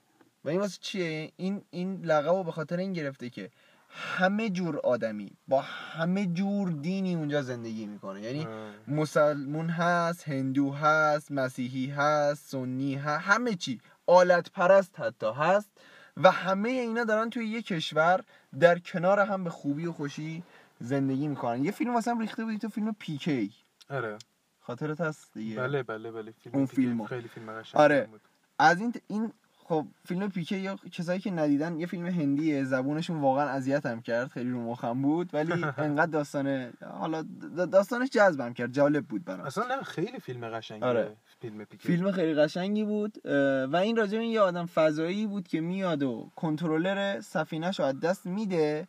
[0.43, 3.49] و این واسه چیه؟ این این لقب رو به خاطر این گرفته که
[3.89, 8.21] همه جور آدمی با همه جور دینی اونجا زندگی می‌کنه.
[8.21, 8.47] یعنی.
[8.87, 13.81] مسلمون هست هندو هست مسیحی هست سنی هست همه چی.
[14.07, 15.69] آلت پرست حتی هست
[16.17, 18.23] و همه اینا دارن توی یه کشور
[18.59, 20.43] در کنار هم به خوبی و خوشی
[20.79, 21.63] زندگی می‌کنن.
[21.65, 23.53] یه فیلم واسه هم ریخته بودی تو فیلم پیکی
[23.89, 24.17] آره.
[24.61, 26.31] خاطرت هست دیگه؟ بله بله بله.
[26.31, 27.05] فیلم اون فیلمو.
[27.05, 28.07] خیلی فیلم آره.
[28.11, 28.21] بود.
[28.59, 29.31] از این این
[29.67, 32.63] خب فیلم پیکه یا کسایی که ندیدن یه فیلم هندیه.
[32.63, 34.27] زبونشون واقعا اذیتم کرد.
[34.27, 35.33] خیلی رو مخم بود.
[35.33, 38.71] ولی انقدر داستان حالا دا- داستانش جذبم کرد.
[38.71, 40.85] جالب بود برام اصلا نه خیلی فیلم قشنگیه.
[40.87, 41.15] آره.
[41.41, 43.25] فیلم فیلم خیلی قشنگی بود
[43.71, 47.85] و این راجع به این یه آدم فضایی بود که میاد و کنترلر سفینهش رو
[47.85, 48.87] از دست میده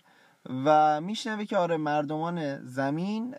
[0.64, 3.34] و میشنوه که آره مردمان زمین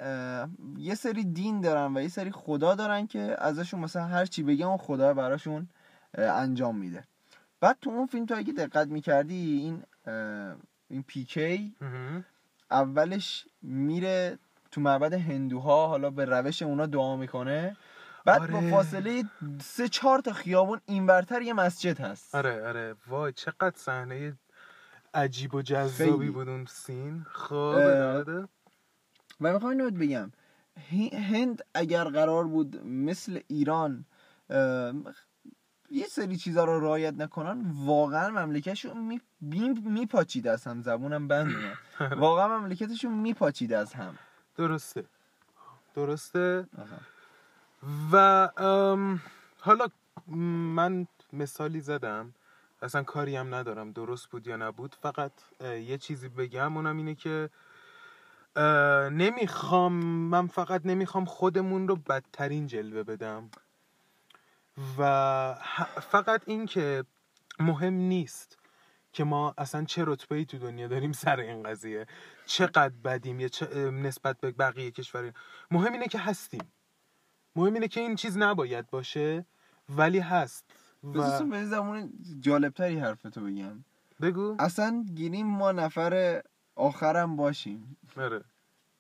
[0.77, 4.65] یه سری دین دارن و یه سری خدا دارن که ازشون مثلا هر چی بگن
[4.65, 5.67] اون خدا براشون
[6.17, 7.03] انجام میده
[7.59, 9.83] بعد تو اون فیلم تو اگه دقت می‌کردی این
[10.89, 11.75] این پیکی.
[12.71, 14.39] اولش میره
[14.71, 17.77] تو معبد هندوها حالا به روش اونا دعا می‌کنه
[18.27, 18.51] بعد آره.
[18.53, 19.23] با فاصله
[19.61, 22.35] سه چهار تا خیابون اینورتر یه مسجد هست.
[22.35, 22.95] آره آره.
[23.07, 24.37] وای چقدر صحنه
[25.13, 26.29] عجیب و جذابی.
[26.29, 27.25] بود اون سین.
[27.31, 27.53] خب.
[29.41, 30.31] و می‌خوام اینو بگم.
[31.13, 34.05] هند اگر قرار بود مثل ایران
[35.89, 41.51] یه سری چیزا رو رعایت نکنن واقعا مملکتشون می- می- میپاچید از هم زبونم بند
[41.55, 42.13] اومد.
[42.23, 44.17] واقعا مملکتشون میپاچید از هم.
[44.55, 45.03] درسته.
[45.95, 46.65] درسته.
[48.11, 48.49] و
[49.59, 49.87] حالا
[50.27, 52.33] من مثالی زدم.
[52.81, 53.91] اصلا کاری هم ندارم.
[53.91, 54.95] درست بود یا نبود.
[54.95, 56.77] فقط یه چیزی بگم.
[56.77, 57.49] اونم اینه که
[59.11, 63.49] نمی‌خوام من فقط نمی‌خوام خودمون رو بدترین جلوه بدم.
[64.97, 65.53] و
[66.01, 67.03] فقط این که
[67.59, 68.57] مهم نیست
[69.13, 72.05] که ما اصلا چه رتبه ای تو دنیا داریم سر این قضیه.
[72.45, 75.33] چقدر بدیم یا چه نسبت به بقیه کشور
[75.71, 76.71] مهم اینه که هستیم.
[77.57, 79.45] مهم اینه که این چیز نباید باشه
[79.89, 80.65] ولی هست
[81.03, 83.83] و به زمان جالبتری حرفتو بگم.
[84.21, 84.55] بگو.
[84.59, 86.41] اصلا گیریم ما نفر
[86.75, 87.97] آخرم باشیم.
[88.17, 88.43] آره.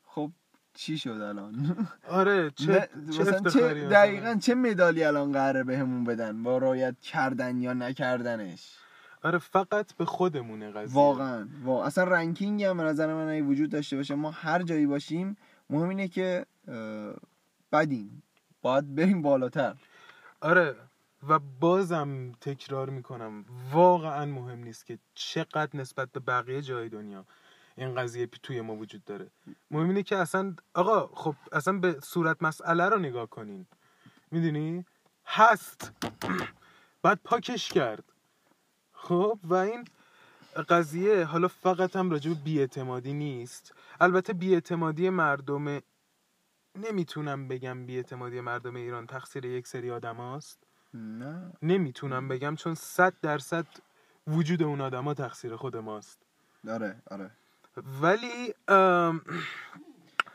[0.03, 0.31] خب
[0.73, 3.87] چی شد الان؟ آره چه, چه چه.
[3.87, 8.77] دقیقا چه مدالی الان قراره بهمون بدن؟ با رایت کردن یا نکردنش؟
[9.23, 10.95] آره فقط به خودمونه قضیه.
[10.95, 11.85] واقعا واقعا.
[11.85, 15.37] اصلا رنکینگ هم به نظر من وجود داشته باشه ما هر جایی باشیم
[15.69, 16.45] مهم اینه که
[17.71, 18.23] بدیم.
[18.67, 19.75] باید بریم بالاتر.
[20.41, 20.75] آره
[21.29, 27.25] و بازم تکرار می‌کنم واقعا مهم نیست که چقدر نسبت به بقیه جای دنیا
[27.77, 29.27] این قضیه توی ما وجود داره.
[29.71, 33.65] مهم اینه که اصلا آقا خب اصلا به صورت مسئله رو نگاه کنین.
[34.31, 34.85] می‌دونی؟
[35.25, 35.91] هست.
[37.01, 38.03] بعد پاکش کرد.
[38.93, 39.85] خب و این
[40.69, 43.73] قضیه حالا فقط هم راجع به بیاعتمادی نیست.
[43.99, 45.81] البته بیاعتمادی مردم
[46.77, 50.59] نمی‌تونم بگم بیاعتمادی مردم ایران تقصیر یک سری آدم هاست؟
[50.93, 51.51] نه.
[51.61, 53.65] نمی‌تونم بگم چون صد درصد
[54.27, 56.19] وجود اون آدما تقصیر خود ماست.
[56.69, 57.31] آره آره.
[58.01, 58.53] ولی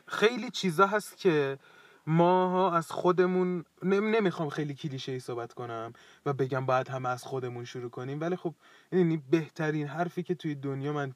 [0.07, 1.59] خیلی چیزا هست که
[2.07, 5.93] ماها از خودمون نم- نمی‌خوام خیلی کلیشه ای صحبت کنم
[6.25, 8.55] و بگم باید همه از خودمون شروع کنیم ولی خب
[8.91, 11.13] یعنی بهترین حرفی که توی دنیا من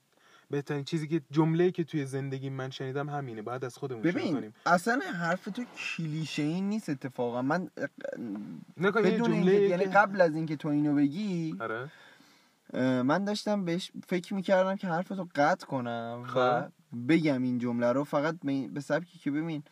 [0.49, 4.35] بهترین چیزی که جمله که توی زندگی من شنیدم همینه باید از خودمون شروع ببین
[4.35, 7.69] کنیم اصلا حرف تو کلیشه ای نیست اتفاقا من
[8.77, 11.89] بدون اینکه جمله یعنی قبل از اینکه تو اینو بگی آره
[13.03, 16.71] من داشتم بهش فکر می‌کردم که حرفتو قطع کنم و خب.
[17.07, 18.35] بگم این جمله رو فقط
[18.73, 19.63] به سبکی که ببین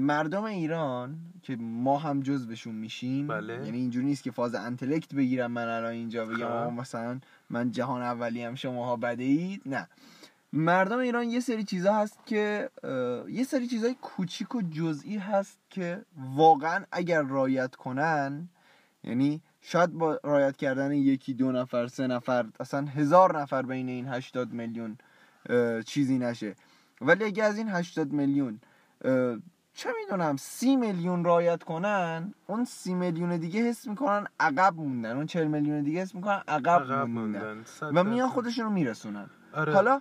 [0.00, 3.52] مردم ایران که ما هم جزوشون میشیم بله.
[3.52, 6.80] یعنی اینجوری نیست که فاز انتلکت بگیرم من الان اینجا بگم خب.
[6.80, 9.88] مثلا من جهان اولی هم شماها بده اید نه.
[10.52, 12.70] مردم ایران یه سری چیزا هست که
[13.28, 18.48] یه سری چیزای کوچیک و جزئی هست که واقعا اگر رایت کنن
[19.04, 24.08] یعنی شاید با رایت کردن یکی دو نفر سه نفر اصلا هزار نفر بین این
[24.08, 24.98] 80 میلیون
[25.86, 26.54] چیزی نشه.
[27.00, 28.60] ولی اگه از این 80 میلیون
[29.74, 35.16] چه می‌دونم سی میلیون رایت کنن اون سی میلیون دیگه حس می‌کنن عقب موندن.
[35.16, 37.52] اون 40 میلیون دیگه حس می‌کنن عقب, عقب موندن.
[37.82, 37.98] موندن.
[38.00, 38.28] و میان.
[38.28, 39.30] خودشون رو میرسونن.
[39.54, 39.72] آره.
[39.74, 40.00] حالا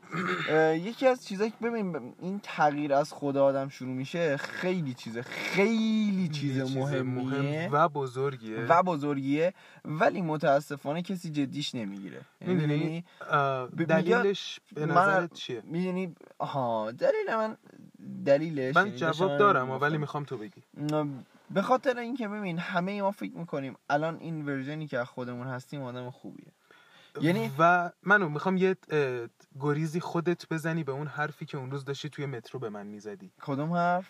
[0.75, 6.27] یکی از چیزایی که ببین این تغییر از خود آدم شروع میشه خیلی چیزه خیلی
[6.27, 7.23] چیز یه چیز مهمیه
[7.69, 8.65] مهم و بزرگیه.
[8.69, 9.53] و بزرگیه
[9.85, 12.21] ولی متاسفانه کسی جدیش نمی‌گیره.
[12.41, 13.03] می‌دونی؟
[13.77, 17.57] ب- دلیلش به نظرت چیه؟ می‌دونی؟ آها دلیل من
[18.25, 19.71] دلیلش من یعنی جواب دارم.
[19.71, 20.63] ولی می‌خوام تو بگی.
[21.49, 25.81] به خاطر اینکه ببین همه ما فکر می‌کنیم الان این ورژنی که از خودمون هستیم
[25.81, 26.51] آدم خوبیه.
[27.21, 28.75] یعنی- و منو می‌خوام یه
[29.59, 33.31] گریزی خودت بزنی به اون حرفی که اون روز داشتی توی مترو به من می‌زدی.
[33.41, 34.05] کدوم حرف؟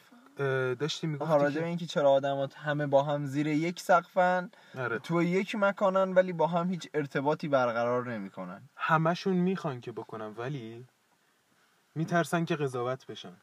[0.79, 4.99] داشتی می‌گفتی راجع به که اینکه چرا آدمات همه با هم زیر یک سقفن آره.
[4.99, 8.61] تو یک مکانن ولی با هم هیچ ارتباطی برقرار نمی‌کنن.
[8.75, 10.85] همشون می‌خوان که بکنم ولی
[11.95, 13.33] میترسن که قضاوت بشن.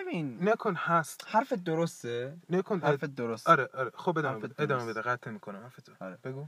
[0.00, 1.24] ببین نکن هست.
[1.28, 3.90] حرف درسته؟ نکن حرف درسته آره آره.
[3.94, 4.98] خب ادامه بده ادامه درست.
[4.98, 5.10] بده.
[5.10, 5.62] قطع می‌کنم.
[5.62, 6.18] حرفتو آره.
[6.24, 6.46] بگو.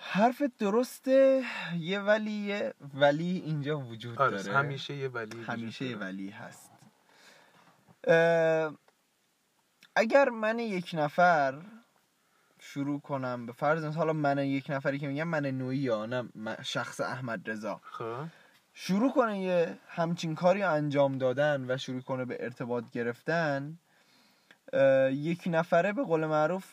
[0.00, 1.44] حرف درسته
[1.78, 4.58] یه ولی یه ولی اینجا وجود آره داره.
[4.58, 5.96] همیشه یه ولی همیشه یه.
[5.96, 6.70] ولی هست.
[9.96, 11.62] اگر من یک نفر
[12.60, 16.28] شروع کنم به فرض حالا من یک نفری که میگم من نوعی یا نه
[16.62, 18.26] شخص احمد رضا خب.
[18.74, 23.78] شروع کنه یه همچین کاری انجام دادن و شروع کنه به ارتباط گرفتن
[25.12, 26.66] یک نفره به قول معروف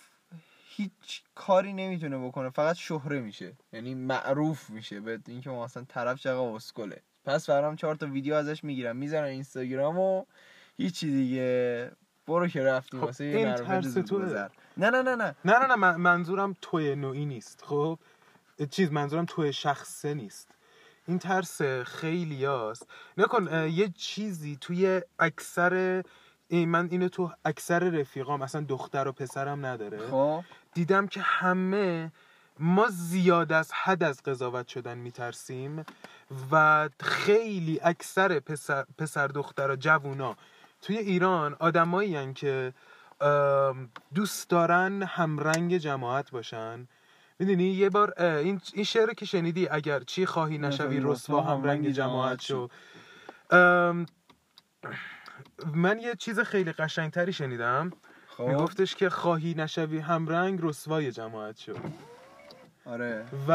[0.69, 6.19] هیچ کاری نمی‌تونه بکنه فقط شهره میشه یعنی معروف میشه به اینکه ما مثلا طرف
[6.19, 7.01] چقدر اسکله.
[7.25, 10.25] پس فرام چهار تا ویدیو ازش می‌گیرم می‌ذارن اینستاگرام و
[10.77, 11.91] هیچی دیگه.
[12.27, 13.97] برو که رفتیم خب، واسه این ترس.
[13.97, 14.49] گذر.
[14.77, 15.35] نه نه نه نه.
[15.45, 17.63] نه نه نه من- منظورم توی نوعی نیست.
[17.65, 17.99] خب
[18.71, 20.47] چیز منظورم توی شخصه نیست.
[21.07, 22.87] این ترس خیلی هست
[23.17, 26.03] نکن یه چیزی توی اکثر
[26.47, 30.07] این من اینو تو اکثر رفیقام اصلا دختر و پسرم نداره.
[30.11, 30.43] خب.
[30.73, 32.11] دیدم که همه
[32.59, 35.85] ما زیاد از حد از قضاوت شدن میترسیم
[36.51, 40.37] و خیلی اکثر پسر, پسر دختر جوونا
[40.81, 42.73] توی ایران آدمایی که
[44.15, 46.87] دوست دارن همرنگ جماعت باشن.
[47.41, 51.89] می‌دونی یه بار این این شعر رو که شنیدی اگر چی خواهی نشوی رسوا همرنگ
[51.89, 52.67] جماعت شو.
[55.73, 57.91] من یه چیز خیلی قشنگتری شنیدم.
[58.27, 58.43] خب.
[58.43, 61.73] میگفتش که خواهی نشوی همرنگ رسوای جماعت شو.
[62.85, 63.25] آره.
[63.47, 63.51] و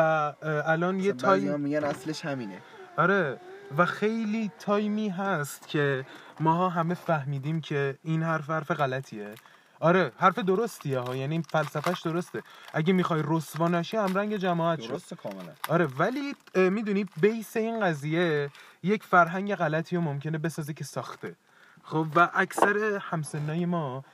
[0.67, 2.63] الان یه time میگن اصلش همینه.
[2.97, 3.41] آره.
[3.79, 6.07] و خیلی time ی هست که
[6.41, 9.35] ماها همه فهمیدیم که این حرف حرف غلطیه.
[9.81, 12.43] آره حرف درستیه ها یعنی فلسفهش درسته.
[12.75, 14.89] اگه می‌خوای رسوا نشی همرنگ جماعت شو.
[14.89, 15.53] درسته کاملا.
[15.69, 16.35] آره ولی
[16.71, 18.51] می‌دونی base این قضیه
[18.83, 21.37] یک فرهنگ غلطی رو ممکنه بسازه که ساخته.
[21.83, 24.05] خب و اکثر همسنای ما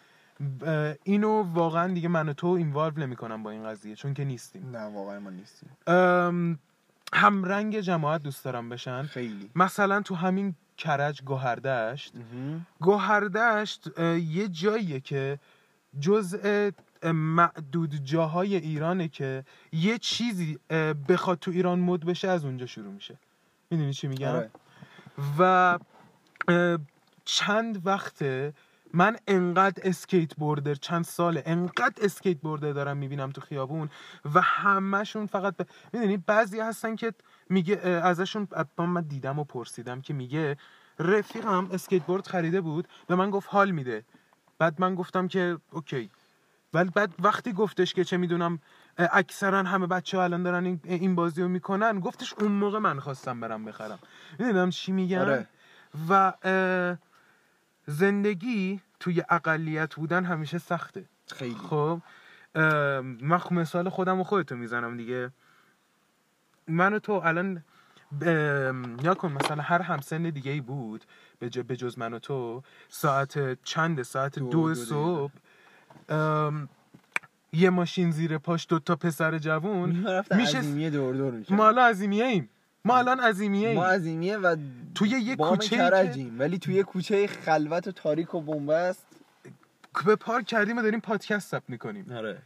[1.04, 4.70] اینو واقعا دیگه من و تو اینوالو نمی‌کنم با این قضیه چون که نیستیم.
[4.70, 5.70] نه واقعا ما نیستیم.
[5.86, 6.58] ام،
[7.14, 9.02] همرنگ جماعت دوست دارم بشن.
[9.02, 9.50] خیلی.
[9.54, 12.12] مثلا تو همین کرج گوهردشت.
[12.80, 15.38] گوهردشت یه جاییه که
[16.00, 16.70] جزء
[17.04, 20.58] معدود جاهای ایرانه که یه چیزی
[21.08, 23.18] بخواد تو ایران مد بشه از اونجا شروع میشه.
[23.70, 24.50] می‌دونی چی میگم؟ آره.
[25.38, 25.78] و
[27.24, 28.54] چند وقته
[28.94, 33.90] من انقدر skateboarder چند ساله انقدر skateboarder دارم می‌بینم تو خیابون
[34.34, 35.66] و همهشون فقط ب...
[35.92, 37.12] می‌دونی بعضی هستن که
[37.48, 40.56] میگه ازشون من دیدم و پرسیدم که میگه
[40.98, 44.04] رفیقم skateboard خریده بود به من گفت حال میده.
[44.62, 46.10] بعد من گفتم که okay.
[46.74, 48.58] ولی بعد وقتی گفتش که چه می‌دونم
[48.98, 53.40] اکثرا همه بچه ها الان دارن این, بازی رو می‌کنن گفتش اون موقع من خواستم
[53.40, 53.98] برم بخرم.
[54.38, 55.46] می‌دونم چی میگم آره.
[56.08, 56.32] و
[57.86, 61.04] زندگی توی اقلیت بودن همیشه سخته.
[61.36, 61.54] خیلی.
[61.54, 62.00] خب
[63.20, 65.30] من خب مثال خودم و خودتو می‌زنم دیگه.
[66.68, 67.64] من و تو الان
[68.20, 71.04] ب- یا کن مثلا هر همسن دیگه ای بود
[71.38, 75.32] به جز, به جز من و تو ساعت چند؟ ساعت دو- دو, دو صبح.
[76.08, 76.68] ام،
[77.52, 79.90] یه ماشین زیر پاش دو تا پسر جوون.
[80.36, 82.48] میشه- عظیمیه دور دور می‌کرد ما الان عظیمیه ایم
[82.84, 84.56] ما الان عظیمیه ما ایم عظیمیه و
[84.94, 86.38] توی یه که- کرجیم.
[86.38, 89.06] ولی توی کوچه خلوت و تاریک و بنبست.
[90.06, 92.12] به پارک کردیم و داریم پادکست ثبت می‌کنیم.
[92.12, 92.38] آره.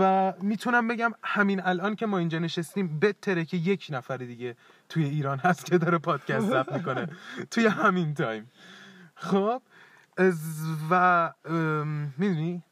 [0.00, 4.56] و می‌تونم بگم همین الان که ما اینجا نشستیم بهتره که یک نفر دیگه
[4.90, 7.08] توی ایران هست که داره پادکست ضبط می‌کنه.
[7.50, 8.50] توی همین time.
[9.14, 9.62] خب
[10.90, 11.32] و
[12.18, 12.62] می‌دونی؟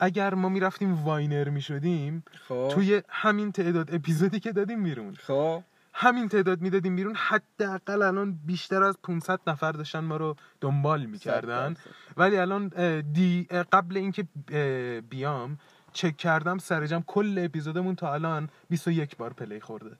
[0.00, 2.68] اگر ما می‌رفتیم viner می‌شدیم خب.
[2.72, 5.14] توی همین تعداد اپیزودی که دادیم بیرون.
[5.14, 5.62] خب.
[5.92, 11.74] همین تعداد می‌دادیم بیرون حداقل الان بیشتر از 500 نفر داشتن ما رو دنبال می‌کردن.
[12.16, 12.68] ولی الان
[13.12, 14.26] دی قبل اینکه
[15.10, 15.58] بیام
[15.92, 19.96] چک کردم سر جمع کل اپیزودمون تا الان 21 بار play خورده.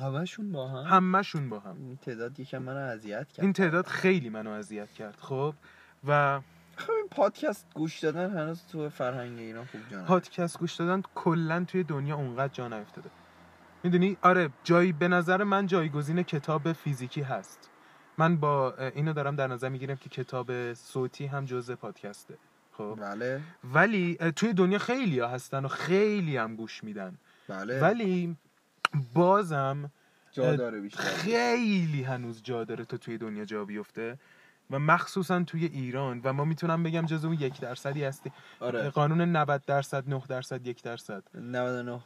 [0.00, 1.76] همشون با هم؟ همشون با هم.
[1.76, 3.44] این تعداد یکم منو اذیت کرد.
[3.44, 5.54] این تعداد خیلی منو اذیت کرد خب؟
[6.08, 6.40] و
[6.76, 11.64] خب این پادکست گوش دادن هنوز تو فرهنگ ایران خوب جان پادکست گوش دادن کلا
[11.64, 13.10] توی دنیا اونقدر جا نیفتاده.
[13.84, 17.70] می‌دونی؟ آره جایی به نظر من جایگزین کتاب فیزیکی هست.
[18.18, 22.34] من با اینو دارم در نظر می‌گیرم که کتاب صوتی هم جزء پادکسته.
[22.72, 23.40] خب؟ بله.
[23.64, 27.18] ولی توی دنیا خیلی ها هستن و خیلی هم گوش میدن.
[27.48, 27.80] بله.
[27.80, 28.36] ولی
[29.14, 29.90] بازم
[30.32, 31.02] جا داره بیشتر.
[31.02, 34.18] خیلی هنوز جا داره تا توی دنیا جا بیفته.
[34.70, 36.20] و مخصوصا توی ایران.
[36.24, 38.32] و ما می‌تونم بگم جز اون یک درصدی هستی.
[38.60, 38.90] آره.
[38.90, 41.22] قانون 90 درصد 9 درصد یک درصد.
[41.34, 42.00] 99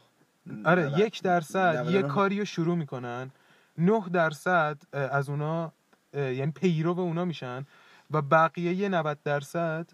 [0.65, 1.73] آره 90 یک درصد.
[1.73, 3.31] یه 99 کاری رو شروع می‌کنن.
[3.77, 5.71] 9 درصد از اونا
[6.13, 7.65] یعنی پیرو اونا میشن.
[8.11, 9.89] و بقیه یه 90 درصد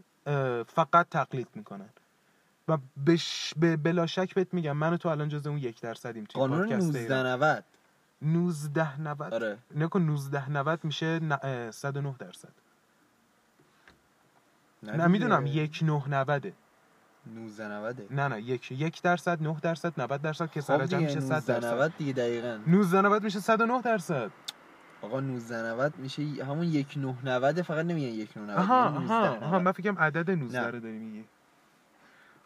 [0.67, 1.89] فقط تقلید می‌کنن.
[2.71, 3.53] و بش...
[3.57, 6.57] به بلا شک بهت میگم من و تو الان جز اون یک درصدیم توی قانون
[6.69, 7.25] پادکست ایران.
[7.25, 7.63] 1990
[8.21, 9.57] 19 90 آره.
[9.75, 12.49] نکن 19 90 میشه ن- اه، 109 درصد.
[14.83, 15.07] نه دیگه.
[15.07, 16.53] می‌دونم یک 9 90
[17.35, 21.19] 1990 نه نه یک یک درصد 9 درصد 90 درصد که خب سر جمع میشه
[21.19, 21.51] 100 درصد.
[21.51, 22.59] 1990 دیگه دقیقاً.
[22.67, 24.31] 19 90 میشه 109 درصد.
[25.01, 29.43] آقا 1990 میشه همون 1990 فقط نمیگن 1990 آها میگن آها 1990.
[29.43, 30.67] آها من فکرم عدد 19 نه.
[30.67, 31.25] رو داری میگی.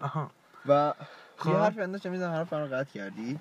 [0.06, 0.32] آها.
[0.66, 0.94] و
[1.38, 1.50] خب.
[1.50, 3.40] یه حرفی انداشتم می‌زنم حرف رو قطع کردی.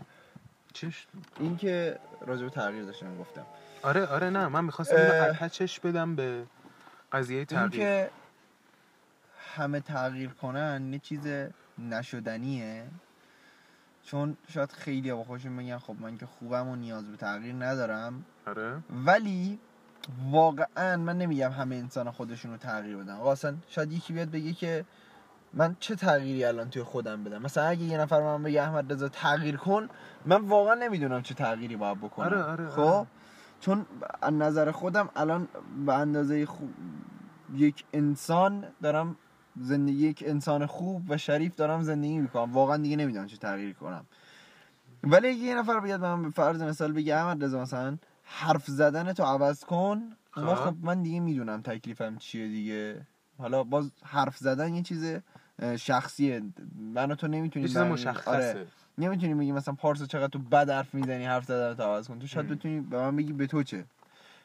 [0.73, 1.07] چش
[1.39, 3.47] این که راجع به تغییر داشتم گفتم.
[3.83, 5.49] آره آره نه من می‌خواستم اه.
[5.83, 6.47] بدم به
[7.13, 7.71] قضیه این تغییر.
[7.71, 8.11] که
[9.57, 11.27] همه تغییر کنن یه چیز
[11.79, 12.87] نشدنیه.
[14.05, 18.25] چون شاید خیلی با خودشون بگن خب من که خوبم و نیاز به تغییر ندارم.
[18.47, 18.83] آره.
[18.91, 19.59] ولی
[20.31, 23.15] واقعا من نمیگم همه انسان خودشون رو تغییر بدن.
[23.15, 24.85] اصلا شاید یکی بیاد بگه که
[25.57, 29.09] من چه تغییری الان توی خودم بدم؟ مثلا اگه یه نفر من بگه احمد رضا
[29.09, 29.89] تغییر کن
[30.27, 32.27] من واقعا نمی‌دونم چه تغییری باید بکنم.
[32.27, 33.07] آره، آره، خب؟ آره.
[33.61, 33.87] چون
[34.23, 35.49] از نظر خودم الان
[35.87, 36.71] به اندازه خوب
[37.55, 39.17] یک انسان دارم
[39.61, 42.53] زندگی یک انسان خوب و شریف دارم زندگی می‌کنم.
[42.53, 44.07] واقعا دیگه نمی‌دونم چه تغییری کنم.
[45.05, 49.13] ولی اگه یه نفر بیاد من به فرض مثال بگه احمد رضا مثلا حرف زدن
[49.13, 50.55] تو عوض کن خب.
[50.55, 53.07] خب من دیگه می‌دونم تکلیفم چیه دیگه.
[53.39, 55.21] حالا باز حرف زدن یه چیز اه،
[55.79, 56.43] شخصیه.
[56.77, 58.31] من و تو نمی‌تونیم چیز مشخصه.
[58.31, 58.67] آره.
[58.99, 62.19] نمی‌تونی بگی مثلا پارسا چقدر تو بد حرف می‌زنی حرف زدن تو عوض کن.
[62.19, 62.49] تو شاید.
[62.49, 63.85] بتونی به من بگی به تو چه.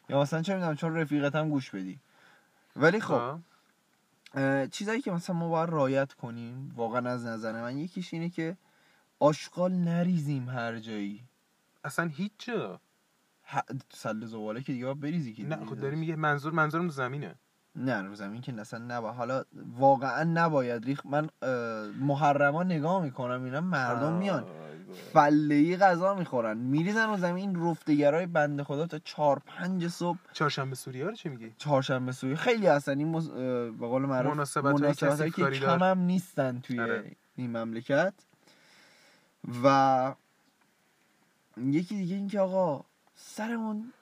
[0.10, 2.00] یا مثلا چه می‌دونم چون رفیقتم گوش بدی.
[2.76, 3.39] ولی خب
[4.34, 8.57] خب چیزایی که مثلا ما باید رایت کنیم واقعا از نظر من یکیش اینه که
[9.20, 11.24] آشغال نریزیم هر جایی.
[11.84, 12.80] اصلا هیچ جا
[13.47, 13.60] ه...
[13.93, 17.36] سل زباله که دیگه بریزی که نه خود داری میگه منظور منظورم زمینه.
[17.80, 19.43] نه رو زمین که اصلا نباید حالا
[19.77, 21.30] واقعا نباید ریخ من
[21.99, 24.45] محرما نگاه می‌کنم اینا مردم میان.
[25.13, 26.57] فله ای غذا می‌خورن.
[26.57, 30.17] میریزن رو زمین رفتگرای بنده خدا تا چهار پنج صبح.
[30.34, 33.30] چهارشنبه سوریه رو چه میگی؟ چهارشنبه سوری خیلی هستن این مز...
[33.80, 37.15] به قول معروف مناسبت‌های مناسبت‌هایی که کم هم نیستن توی آره.
[37.36, 38.13] این مملکت.
[39.63, 40.15] و
[41.57, 43.93] یکی دیگه این که آقا سرمون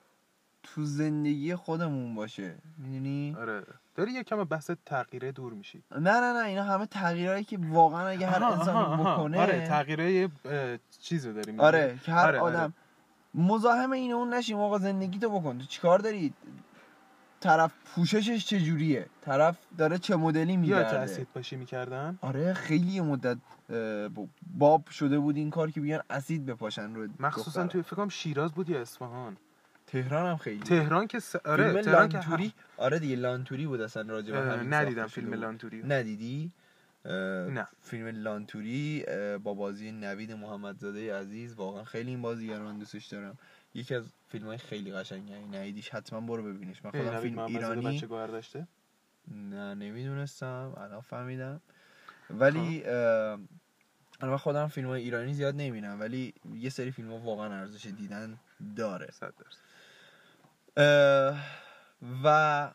[0.78, 2.54] تو زندگی خودمون باشه.
[2.78, 3.62] می‌دونی؟ آره.
[3.94, 5.82] داری یه کم بحث تغییره دور میشی.
[5.90, 6.44] نه نه نه.
[6.44, 9.00] اینا همه تغییرهایی که واقعا اگه هر انسان.
[9.00, 12.56] بکنه آره تغییره اه، چیز رو داری میگی آره که هر آره، آره.
[12.56, 12.74] آدم
[13.34, 15.58] مزاحم این اون نشیم آقا زندگی تو بکن.
[15.58, 16.34] تو چیکار داری؟
[17.40, 23.38] طرف پوششش چجوریه؟ طرف داره چه مدلی یا میگرده؟ اسید پاشی می‌کردن؟ آره خیلی مدت
[24.58, 27.66] باب شده بود این کار که بیان اسید بپاشن رو مخصوصا.
[27.66, 29.36] توی فکر کنم شیراز بود یا اصفهان.
[29.92, 30.60] تهران هم خیلی.
[30.60, 31.36] تهران که س...
[31.36, 35.34] آره فیلم تهران که لانتوری؟ آره دیگه لانتوری بود اصلا راجع به همین ندیدم فیلم.
[35.34, 36.52] لانتوری ندیدی؟
[37.04, 37.66] نه.
[37.82, 39.04] فیلم لانتوری
[39.44, 41.54] با بازی نوید محمدزاده عزیز.
[41.54, 43.38] واقعا خیلی این بازیگر رو من دوستش دارم.
[43.74, 46.84] یکی از فیلم های خیلی قشنگه ندیدیش حتما برو ببینش.
[46.84, 48.00] من خودم فیلم ایرانی.
[48.00, 48.66] داشته؟
[49.28, 50.72] نه نمی‌دونستم.
[50.76, 51.60] الان فهمیدم.
[52.30, 53.48] ولی الان
[54.22, 56.00] من خودم فیلم های ایرانی زیاد نمی‌بینم.
[56.00, 58.38] ولی یه سری فیلم ها واقعا ارزش دیدن
[58.76, 59.08] داره.
[59.12, 59.58] صد درصد.
[59.60, 59.67] اه،
[62.24, 62.70] و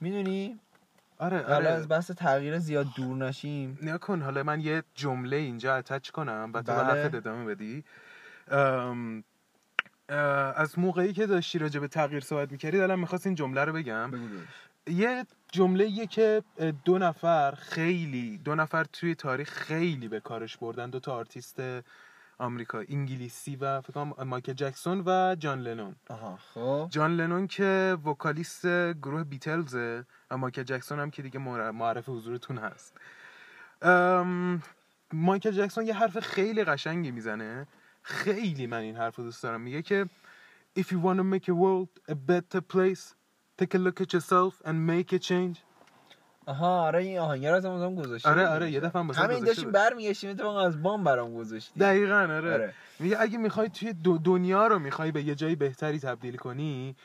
[0.00, 0.58] می‌دونی؟
[1.18, 1.68] آره حالا آره.
[1.68, 3.78] از بحث تغییر زیاد دور نشیم.
[3.82, 7.16] نیا کن حالا من یه جمله اینجا اتچ کنم و تو بله.
[7.16, 7.84] ادامه بدی.
[8.48, 9.24] ام،
[10.56, 14.10] از موقعی که داشتی راجع به تغییر صحبت می‌کردی دلم می‌خواست این جمله رو بگم.
[14.86, 16.42] یه جمله یه که
[16.84, 21.60] دو نفر خیلی دو نفر توی تاریخ خیلی به کارش بردن دو تا آرتیست
[22.44, 25.96] آمریکا انگلیسی و فکر کنم مایکل جکسون و جان لنون.
[26.10, 26.88] آها خب.
[26.90, 32.58] جان لنون که vocalist گروه بیتلزه و مایکل جکسون هم که دیگه معر- معرف حضورتون
[32.58, 32.96] هست.
[35.12, 37.66] مایکل جکسون یه حرف خیلی قشنگی می‌زنه.
[38.02, 39.60] خیلی من این حرف رو دوست دارم.
[39.60, 40.06] میگه که
[40.78, 43.04] If you want to make a world a better place
[43.62, 45.56] take a look at yourself and make a change.
[46.46, 49.70] آها آره این آهنگر رو هم گذاشتی آره آره یه دفعه هم همین داشتیم.
[49.70, 52.34] برمیگشتیم اتفاقا از بام برام گذاشتی دقیقا آره.
[52.34, 52.74] آره.
[52.98, 56.96] میگه اگه می‌خوای توی دو دنیا رو می‌خوای به یه جای بهتری تبدیل کنی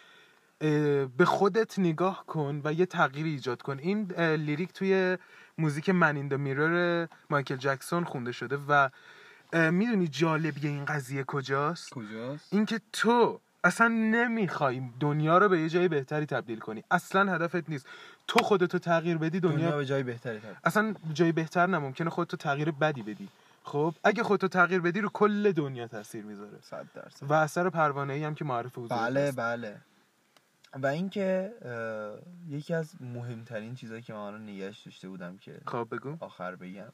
[1.18, 3.80] به خودت نگاه کن و یه تغییر ایجاد کن.
[3.80, 5.18] این لیریک توی
[5.58, 8.90] موزیک من این میرر مایکل جکسون خونده شده و
[9.72, 15.88] می‌دونی جالبی این قضیه کجاست؟ کجاست؟ اینکه تو اصلا نمی‌خوای دنیا رو به یه جای
[15.88, 16.84] بهتری تبدیل کنی.
[16.92, 17.88] اصلا هدفت نیست.
[18.30, 22.10] تو خودتو تغییر بدی دنیا, دنیا به جای بهتری تبدیل اصلا جای بهتر نه ممکنه
[22.10, 23.30] خودتو تغییر بدی بدی.
[23.64, 26.58] خب اگه خودتو تغییر بدی رو کل دنیا تاثیر می‌ذاره.
[26.62, 27.32] صد درصد.
[27.32, 29.38] و اثر پروانه ای هم که معرف حضور بله هست.
[29.38, 29.78] بله.
[30.74, 31.54] و اینکه
[32.50, 36.18] یکی از مهمترین چیزهایی که من الان نگهش داشته بودم که خب بگو.
[36.20, 36.92] آخر بگم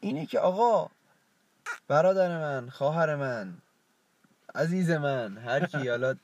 [0.00, 0.90] اینه که آقا
[1.88, 3.54] برادر من خواهر من
[4.54, 6.14] عزیز من هر کی حالا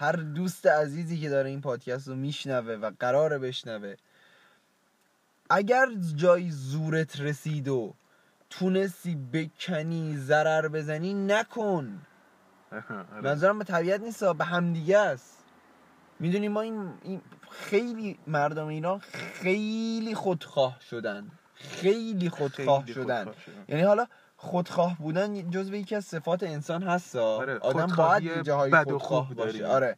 [0.00, 3.94] هر دوست عزیزی که داره این پادکست رو میشنوه و قراره بشنوه
[5.50, 5.86] اگر
[6.16, 7.94] جای زورت رسید و
[8.50, 12.02] تونستی بکنی ضرر بزنی نکن.
[13.22, 15.44] نظرم به طبیعت نیست به همدیگه است
[16.20, 17.20] می‌دونی ما این, این
[17.50, 23.64] خیلی مردم ایران خیلی خودخواه شدن خیلی خودخواه خیلی شدن خودخواه شدن.
[23.68, 24.06] یعنی حالا
[24.40, 27.16] خودخواه بودن جزو یکی از صفات انسان هست.
[27.16, 29.66] آره، آدم باید جاهای بد و خودخواه خوب باشه.
[29.66, 29.96] آره.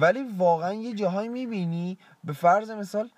[0.00, 3.08] ولی واقعا یه جاهایی می‌بینی به فرض مثال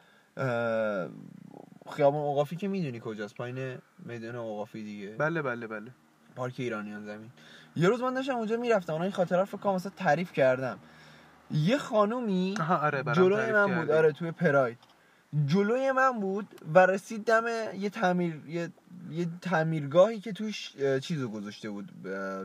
[1.90, 5.08] خیابان اوقافی که می‌دونی کجاست پایین میدان اوقافی دیگه.
[5.08, 5.90] بله بله بله.
[6.36, 7.30] پارک ایرانیان زمین.
[7.76, 10.78] یه روز من داشتم اونجا می‌رفتم اونها این خاطره رو فکر کنم تعریف کردم.
[11.50, 13.80] یه خانومی آره جلوی من.
[13.80, 13.90] بود.
[13.90, 14.78] آره توی پراید.
[15.46, 17.44] جلوی من بود و رسید دم
[17.78, 18.70] یه تعمیر یه,
[19.10, 20.72] یه تعمیرگاهی که توش
[21.02, 21.88] چیزو گذاشته بود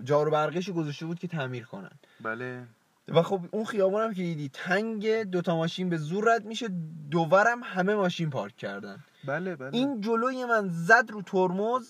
[0.03, 1.91] جارو برقش گذاشته بود که تعمیر کنن.
[2.21, 2.63] بله.
[3.07, 6.69] و خب اون خیابون هم که دیدی تنگ دوتا ماشین به زور رد میشه
[7.11, 9.03] دوورم همه ماشین پارک کردن.
[9.27, 9.69] بله بله.
[9.73, 11.89] این جلوی من زد رو ترمز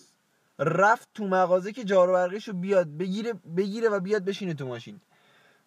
[0.59, 4.99] رفت تو مغازه که جارو برقش رو بیاد بگیره بگیره و بیاد بشینه تو ماشین.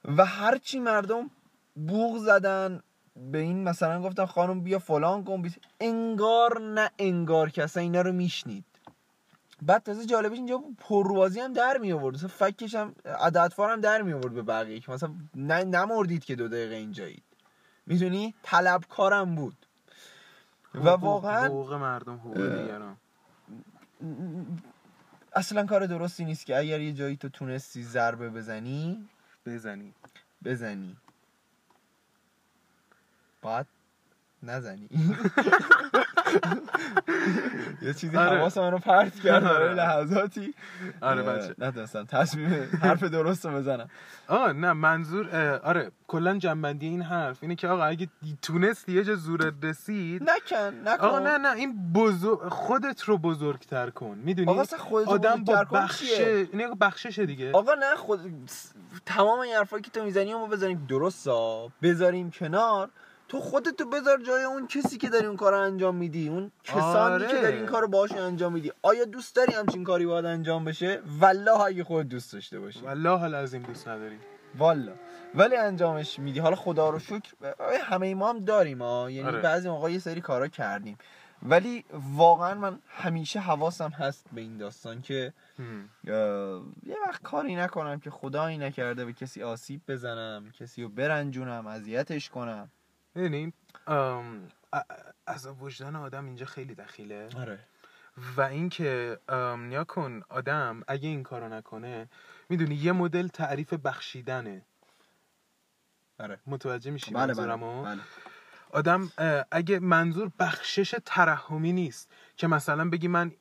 [0.05, 1.31] و هرچی مردم
[1.75, 2.83] بوغ زدن
[3.33, 8.01] به این مثلا گفتن خانم بیا فلان کن بیس انگار نه انگار که اصلا اینا
[8.01, 8.65] رو میشنید.
[9.63, 14.03] بعد تازه جالبش اینجا پروازی هم در می آورد مثلا فکش هم عددفار هم در
[14.03, 15.15] می آورد به بقیه که مثلا
[15.65, 17.23] نمردید که دو دقیقه اینجایید.
[17.87, 19.67] می‌دونی؟ طلبکارم بود.
[20.75, 22.35] و واقعا حقوق مردم حقوق.
[22.35, 22.97] دیگران.
[25.33, 29.09] اصلا کار درستی نیست که اگر یه جایی تو تونستی ضربه بزنی
[29.47, 29.95] بزنی.
[30.45, 30.97] بزنی.
[33.47, 33.67] باید
[34.43, 34.89] نزنی.
[37.83, 38.39] یه چیزی آره.
[38.39, 39.75] حواس منو پرت کرد برای آره.
[39.75, 40.55] لحظاتی.
[41.01, 41.55] آره بچه.
[41.59, 43.89] نتونستم تصمیم حرف درست رو بزنم.
[44.29, 47.39] آه نه منظور آره کلا جنبندی این حرف.
[47.41, 48.09] اینه که آقا اگه
[48.43, 50.23] تونستی یه جا زورت رسید.
[50.23, 51.05] نکن نکن.
[51.05, 54.19] آقا نه نه این بزرگ خودت رو بزرگتر کن.
[54.25, 54.65] می‌دونی؟ آقا
[55.07, 57.53] آدم با بزرگتر کن بخش چیه؟ اینه بخششه دیگه.
[57.53, 58.21] آقا نه خود
[59.07, 61.73] تمام این حرفایی که تو می‌زنی ما بذاریم درست ها.
[61.83, 62.91] بذاریم کنار.
[63.29, 67.15] تو خودتو بذار جای اون کسی که داری اون کار رو انجام میدی اون کسانی
[67.15, 67.27] آره.
[67.29, 68.73] که داری این کار رو باهاشون انجام میدی.
[68.83, 72.81] آیا دوست داری همچین کاری باید انجام بشه؟ والله اگه خود دوست داشته باشی.
[72.81, 74.19] والله حال از این دوست نداری.
[74.59, 74.93] والا
[75.35, 76.41] ولی انجامش میدی.
[76.41, 77.33] حالا خدا رو شکر
[77.85, 79.41] همه ما هم داریم ها یعنی آره.
[79.41, 80.99] بعضی موقع یه سری کارا کردیم.
[81.43, 85.33] ولی واقعا من همیشه حواسم هست به این داستان که
[86.87, 92.31] یه وقت کاری نکنم که خدایی نکرده به کسی آسیب بزنم کسی رو برنجونم اذیتش
[92.31, 92.71] کنم.
[93.17, 93.53] می‌دونی؟
[95.27, 97.29] از وجدان آدم اینجا خیلی دخیله.
[97.37, 97.59] آره.
[98.37, 99.19] و اینکه
[99.59, 102.09] نیا کن آدم اگه این کارو نکنه
[102.49, 104.63] می‌دونی یه مدل تعریف بخشیدنه.
[106.21, 106.39] آره.
[106.47, 108.01] متوجه میشی بله بله, منظورمو؟ بله.
[108.71, 109.13] آدم
[109.51, 113.33] اگه منظور بخشش ترحمی نیست که مثلا بگی من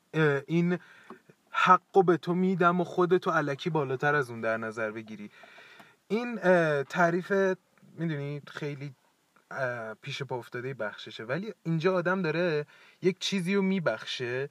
[0.48, 0.80] این
[1.52, 5.32] حقو به تو میدم و خودتو علکی بالاتر از اون در نظر بگیری.
[6.08, 6.36] این
[6.84, 7.32] تعریف
[7.98, 8.96] می‌دونی خیلی
[10.02, 11.24] پیش پا افتاده بخششه.
[11.24, 12.66] ولی اینجا آدم داره
[13.02, 14.50] یک چیزی رو میبخشه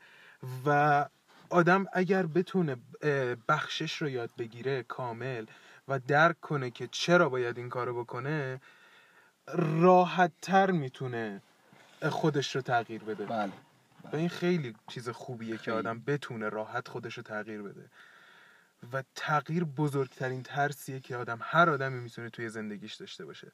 [0.66, 1.08] و
[1.50, 2.76] آدم اگر بتونه
[3.48, 5.46] بخشش رو یاد بگیره کامل
[5.88, 8.60] و درک کنه که چرا باید این کارو بکنه
[9.80, 11.42] راحت تر می‌تونه
[12.10, 13.26] خودش رو تغییر بده.
[13.26, 13.52] بله.
[14.12, 15.76] و این خیلی چیز خوبیه که خیلی.
[15.76, 17.90] آدم بتونه راحت خودش رو تغییر بده.
[18.92, 23.52] و تغییر بزرگترین ترسیه که آدم هر آدمی می‌تونه توی زندگیش داشته باشه.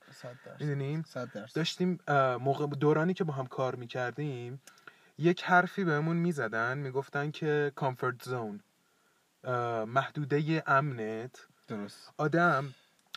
[0.60, 1.04] می‌دونیم
[1.54, 1.98] داشتیم
[2.40, 4.62] موقع دورانی که با هم کار می‌کردیم
[5.18, 8.60] یک حرفی بهمون می‌زدن می‌گفتن که کامفورت زون
[9.86, 11.46] محدوده امنت.
[11.68, 12.12] درست.
[12.16, 12.74] آدم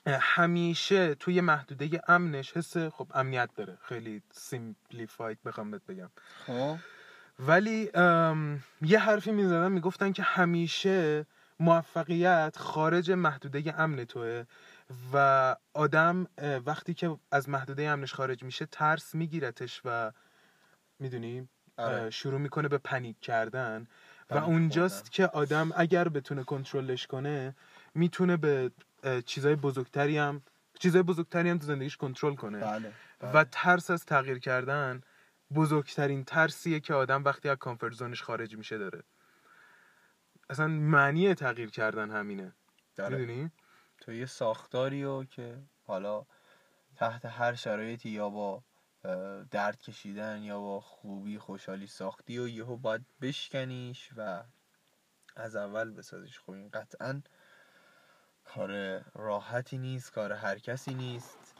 [0.08, 3.78] همیشه توی محدوده امنش حس خب امنیت داره.
[3.82, 6.10] خیلی سیمپلیفاید بخوام بهت بگم.
[6.48, 6.78] خب.
[7.40, 7.90] ولی
[8.82, 11.26] یه حرفی می‌زدن می‌گفتن که همیشه
[11.64, 14.44] موفقیت خارج محدوده امن توه
[15.14, 16.28] و آدم
[16.66, 20.12] وقتی که از محدوده امنش خارج میشه ترس میگیرتش و
[21.00, 21.48] می‌دونی
[21.78, 22.10] آره.
[22.10, 23.88] شروع می‌کنه به پنیک کردن
[24.30, 25.12] و اونجاست.
[25.12, 27.56] که آدم اگر بتونه کنترلش کنه
[27.96, 28.72] می‌تونه به
[29.26, 30.42] چیزای بزرگتری هم
[30.80, 32.92] چیزای بزرگتری هم تو زندگیش کنترل کنه بله
[33.22, 35.02] و ترس از تغییر کردن
[35.56, 39.04] بزرگترین ترسیه که آدم وقتی از کامفورت زونش خارج میشه داره
[40.54, 42.54] اصلا معنی تغییر کردن همینه.
[42.98, 43.52] می‌دونی؟
[44.02, 46.26] تو یه ساختاری رو که حالا
[46.96, 48.64] تحت هر شرایطی یا با
[49.52, 54.44] درد کشیدن یا با خوبی خوشحالی ساختی و یهو باید بشکنیش و
[55.36, 56.40] از اول بسازیش.
[56.40, 57.22] خب این قطعا
[58.44, 61.56] کار راحتی نیست کار هر کسی نیست.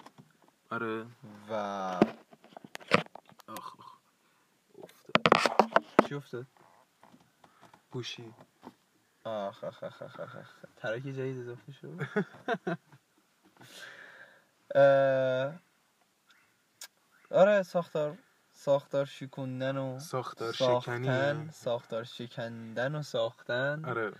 [0.70, 1.06] آره.
[1.50, 1.54] و
[3.48, 3.98] آخ آخ.
[6.10, 6.48] چی افتاد؟
[7.92, 8.34] گوشی.
[9.24, 10.50] آخ آخ آخ آخ آخ.
[10.76, 12.00] ترک جدید اضافه شد.
[17.32, 18.18] آره ساختار
[18.54, 21.50] ساختار شکوندن و ساختار شکنی.
[21.52, 23.86] ساختار شکندن و ساختن.
[23.86, 24.12] آره.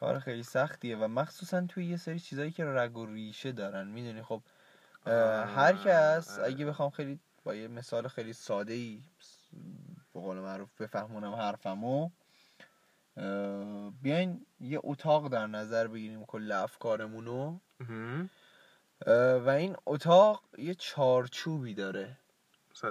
[0.00, 4.22] کار خیلی سختیه و مخصوصا توی یه سری چیزایی که رگ و ریشه دارن می‌دونی؟
[4.22, 4.42] خب
[5.06, 6.46] هر کس آره.
[6.46, 9.02] اگه بخوام خیلی با یه مثال خیلی ساده ای
[10.14, 12.10] به قول معروف بفهمونم حرفمو
[14.02, 17.58] بیاین یه اتاق در نظر بگیریم کل افکارمونو.
[17.80, 18.30] مهم.
[19.06, 22.16] اه، و این اتاق یه چارچوبی داره.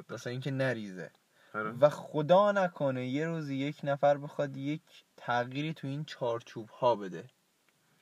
[0.09, 1.11] واسه اینکه نریزه.
[1.53, 1.71] آره.
[1.71, 4.81] و خدا نکنه یه روزی یک نفر بخواد یک
[5.17, 7.25] تغییری تو این چارچوب ها بده.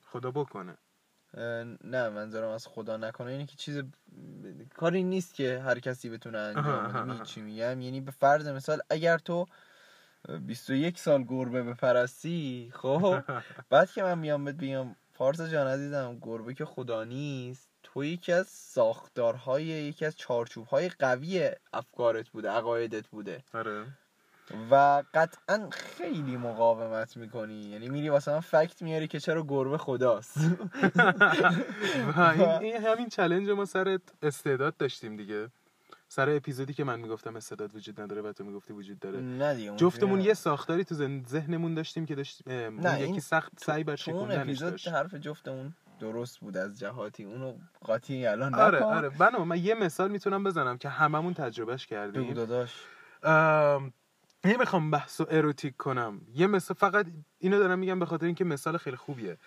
[0.06, 0.76] خدا بکنه.
[1.84, 3.30] نه منظورم از خدا نکنه.
[3.30, 3.82] اینه که چیز
[4.74, 7.24] کاری نیست که هر کسی بتونه انجام بده.
[7.24, 7.80] چی میگم.
[7.80, 9.46] یعنی به فرض مثال اگر تو
[10.46, 13.22] 21 سال گربه بپرستی خب.
[13.70, 18.32] بعد که من میام بهت بگم فارس جان عزیزم گربه که خدا نیست تو یکی
[18.32, 23.44] از ساختارهای یکی از چارچوبهای قوی افکارت بوده عقایدت بوده.
[23.54, 23.86] آره.
[24.70, 27.62] و قطعا خیلی مقاومت می‌کنی.
[27.62, 30.36] یعنی میری واسه من فکت میاری که چرا گربه خداست.
[32.16, 35.48] و این, این همین چلنج ما سر استعداد داشتیم دیگه.
[36.12, 39.20] سر اپیزودی که من می‌گفتم استعداد وجود نداره و تو می‌گفتی وجود داره.
[39.20, 40.94] نه دیگه جفتمون یه ساختاری تو
[41.28, 44.88] ذهنمون داشتیم که داشت نه، یکی سخت سعی بر شکوندنش اپیزود داشت.
[44.88, 48.86] حرف جفتمون درست بود از جهاتی اونو قاطی الان آره نکن.
[48.86, 49.08] آره.
[49.08, 52.74] بنو من یه مثال می‌تونم بزنم که هممون تجربهش بگو کردیم داداش.
[53.22, 53.92] ام،
[54.44, 56.20] نمی‌خوام بحث و اروتیک کنم.
[56.34, 57.06] یه مثال فقط
[57.38, 59.38] اینو دارم میگم به خاطر اینکه مثال خیلی خوبیه.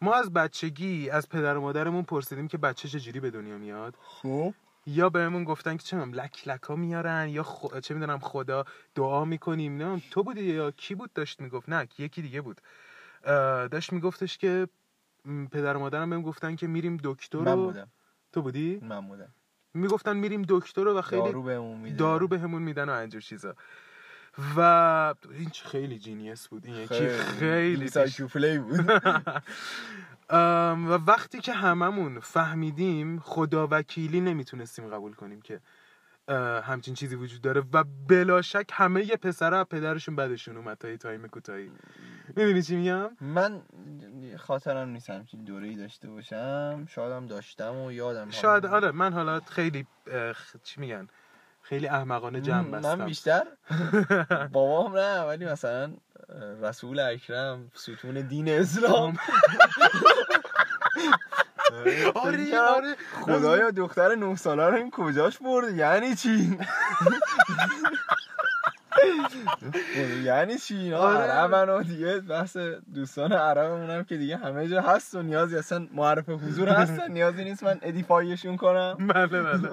[0.00, 3.94] ما از بچگی از پدر و مادرمون پرسیدیم که بچه چجوری به دنیا میاد.
[4.00, 4.54] خب
[4.88, 7.78] یا بهمون گفتن که چه لک لکا میارن یا خ...
[7.78, 8.64] چه می‌دونم خدا
[8.94, 9.82] دعا می‌کنیم.
[9.82, 11.68] نه تو بودی یا کی بود؟ داشت می‌گفت.
[11.68, 12.60] نه یکی دیگه بود.
[13.70, 14.68] داشت میگفتش که
[15.50, 17.56] پدر و مادرم بهم گفتن که میریم دکتر رو.
[17.56, 17.88] بودم.
[18.32, 19.28] تو بودی؟ من بودم.
[19.74, 23.54] می‌گفتن میریم دکتر رو و خیلی دارو بهمون میده دارو بهمون میدن و اینجور چیزا.
[24.56, 24.60] و
[25.30, 26.66] این چه خیلی genius بود.
[26.66, 28.90] این یکی خیلی سایکوپلی بود.
[28.90, 29.22] ام،
[30.30, 35.60] و وقتی که هممون فهمیدیم خدا وکیلی نمی‌تونستیم قبول کنیم که
[36.62, 40.96] همچین چیزی وجود داره و بلا شک همه یه پسر از پدرشون بعدشون اومد تا
[40.96, 41.70] تایم کوتاهی.
[42.36, 43.62] می‌دونی چی میگم؟ من
[44.36, 46.86] خاطرم نیست همچین دوره ای داشته باشم.
[46.88, 48.66] شایدم داشتم و یادم شاید.
[48.66, 49.86] آره من حالا خیلی
[50.62, 51.08] چی میگن؟
[51.68, 53.04] خیلی احمقانه جمع من بستم.
[53.04, 53.42] بیشتر؟
[54.52, 55.92] بابام نه ولی مثلا
[56.62, 59.16] رسول اکرم ستون دین اسلام.
[62.14, 62.96] آره آره.
[63.22, 66.58] خدایا دختر نه ساله رو این کجاش برد یعنی چی؟
[70.24, 71.18] یعنی چی اینا؟ آره.
[71.18, 72.56] عربن و دیگه بحث
[72.94, 77.44] دوستان عربمون هم که دیگه همه جا هست و نیازی اصلا معرف حضور هستن نیازی
[77.44, 79.06] نیست من ادیفایشون کنم.
[79.06, 79.68] بله بله.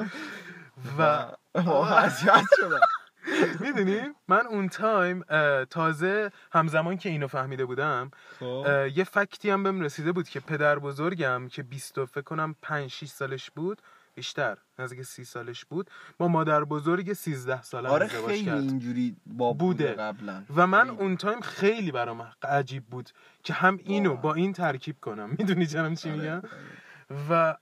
[1.00, 1.26] و
[1.56, 2.80] اذیت شدم
[3.60, 5.24] می‌دونی من اون تایم
[5.70, 10.80] تازه همزمان که اینو فهمیده بودم خب یه فکتی هم بهم رسیده بود که پدر
[10.80, 13.82] بزرگم که 20 و فکر کنم 5 6 سالش بود
[14.16, 19.54] بیشتر نزدیک 30 سالش بود با مادر بزرگ 13 ساله آره خیلی کرد اینجوری با
[19.54, 19.88] بوده.
[19.88, 20.98] بوده قبلا و من خیلی.
[20.98, 23.10] اون تایم خیلی برام عجیب بود
[23.44, 24.16] که هم اینو.
[24.16, 27.26] با این ترکیب کنم می‌دونی جنم چی آره، میگم آره.
[27.30, 27.58] و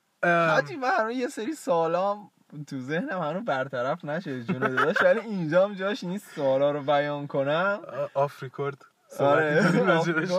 [0.51, 2.31] حاجی من یه سری سالام
[2.67, 7.27] تو ذهنم هنوز برطرف نشده جون داداش ولی اینجا هم جاش نیست سوالا رو بیان
[7.27, 7.81] کنم.
[8.13, 8.85] off record
[9.19, 9.71] آره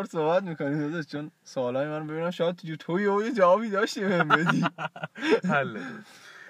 [0.06, 4.64] صحبت می‌کنی داداش چون سوالای من ببینم شاید تو تو یه جوابی داشتی بهم بدی.
[5.52, 5.80] حله.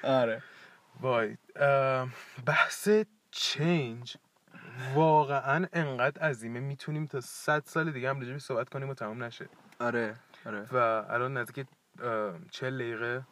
[0.03, 0.43] آره.
[1.01, 1.37] وای
[2.47, 2.89] بحث
[3.31, 4.17] change
[4.95, 9.49] واقعا انقدر عظیمه می‌تونیم تا 100 سال دیگه هم راجبش صحبت کنیم و تمام نشه.
[9.81, 10.15] آره
[10.47, 10.67] آره.
[10.73, 10.77] و
[11.09, 11.67] الان نزدیک
[12.03, 13.23] ام، 40 دقیقه.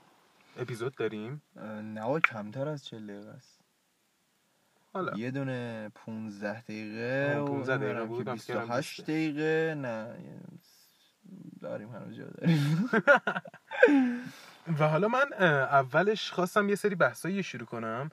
[0.59, 1.42] اپیزود داریم؟
[1.82, 3.61] نه و کمتر از 40 دقیقه است.
[4.92, 5.16] حالا.
[5.16, 9.12] یه دونه 15 دقیقه آه، و 15 دقیقه بود، که من فکر کردم 28 بیسته.
[9.12, 9.74] دقیقه.
[9.74, 10.16] نه
[11.61, 12.90] داریم هنوز جا داریم.
[14.78, 15.32] و حالا من
[15.62, 18.11] اولش خواستم یه سری بحثایی شروع کنم.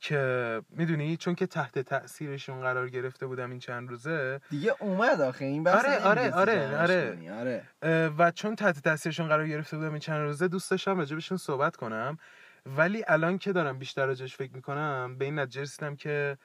[0.00, 5.44] که می‌دونی چون که تحت تاثیرشون قرار گرفته بودم این چند روزه دیگه اومد آخه
[5.44, 7.64] این بحث آره، آره، آره، آره.
[7.82, 8.10] آره.
[8.18, 12.18] و چون تحت تاثیرشون قرار گرفته بودم این چند روزه دوست داشتم راجبشون صحبت کنم.
[12.66, 16.38] ولی الان که دارم بیشتر راجبش فکر می‌کنم به این نتیجه رسیدم که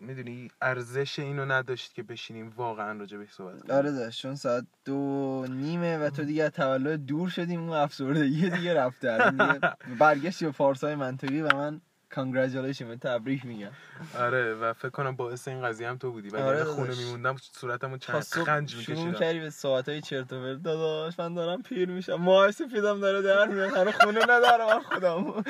[0.00, 3.76] می‌دونی ارزش اینو نداشت که بشینیم واقعا راجبش صحبت کنیم.
[3.76, 8.74] آره داشت چون ساعت دو نیمه و تو دیگه تولد دور شدیم اون افسردگی دیگه
[8.74, 9.18] رفته
[10.00, 11.80] برگشتی به پارسای منطقی و من
[12.14, 13.70] کانگرچولیشن به تبریک میگم.
[14.18, 16.28] آره و فکر کنم باعث این قضیه هم تو بودی.
[16.28, 16.94] و آره خونه.
[16.96, 20.62] میموندم صورتمو چند خنج شروع میکشیدم کردی به ساعت های چرت و پرت.
[20.62, 22.14] داداش من دارم پیر میشم.
[22.14, 23.76] ماه سفیدم داره در میاد.
[23.76, 25.42] هنو خونه ندارم من خودم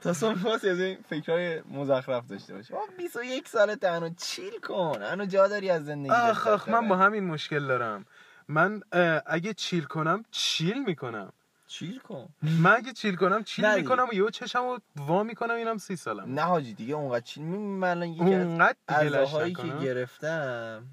[0.00, 5.02] تا صبح پاس از این فکرهای مزخرف داشته باشه آه 21 سالت هنو چیل کن.
[5.02, 6.96] هنو جا داری از زندگی آخ آخ من با.
[6.96, 8.04] همین مشکل دارم.
[8.48, 8.80] من
[9.26, 11.32] اگه چیل کنم چیل می‌کنم.
[11.72, 12.28] چیل کن.
[12.42, 16.34] من اگه چیل کنم چیل نه می‌کنم و یهو چشمو وا می‌کنم اینم سی سالم
[16.34, 20.86] نه حاجی دیگه اونقدر چیل می من یکی از اونقدر عزاهایی که گرفتم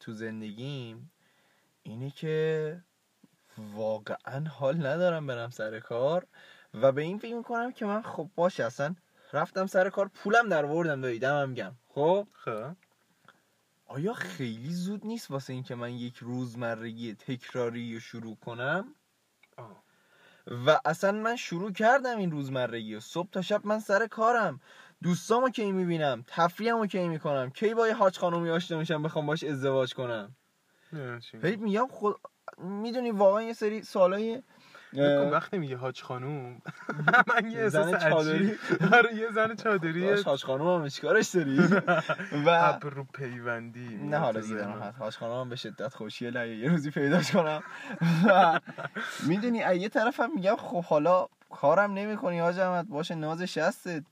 [0.00, 1.10] تو زندگیم
[1.82, 2.76] اینه که
[3.58, 6.26] واقعا حال ندارم برم سر کار
[6.74, 8.94] و به این فکر می‌کنم که من خب باشه اصلا
[9.32, 12.76] رفتم سر کار پولم در وردم داییدم هم گم خب؟ خب.
[13.86, 18.94] آیا خیلی زود نیست واسه اینکه من یک روزمرگی تکراری رو شروع کنم؟
[19.56, 19.89] آه.
[20.50, 24.60] و اصلا من شروع کردم این روزمرگی و صبح تا شب من سر کارم.
[25.02, 29.44] دوستامو کی می‌بینم؟ تفریحمو کی می‌کنم؟ کی با یه حاج خانومی آشنا میشم بخوام باش
[29.44, 30.36] ازدواج کنم؟
[31.42, 32.16] هی میگم خود
[32.58, 34.42] می‌دونی واقعا یه سری کن
[35.32, 36.62] وقتی میگه حاج خانوم.
[37.36, 38.54] من یه زن احساس چادری.
[38.96, 40.22] آره یه زن چادری.
[40.22, 41.58] حاج خانوم هم چیکارش داری؟
[42.46, 47.32] و ابرو پیوندی نه حالا هست حاج خانم هم به شدت خوشیه یه روزی پیداش
[47.32, 47.62] کنم.
[48.26, 48.60] و
[49.26, 54.02] می‌دونی از یه طرفم میگم خب حالا کارم نمی‌کنی حاج احمد باشه نازش هسته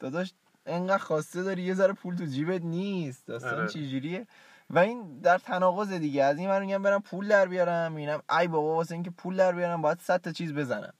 [0.00, 0.32] داداش
[0.66, 3.26] انقدر خواسته داری یه ذره پول تو جیبت نیست.
[3.26, 3.68] داستان آره.
[3.68, 4.26] چجوریه
[4.70, 8.48] و این در تناقض دیگه از این من میگم برم پول در بیارم می‌بینم ای
[8.48, 10.92] بابا واسه اینکه پول در بیارم باید 100 تا چیز بزنم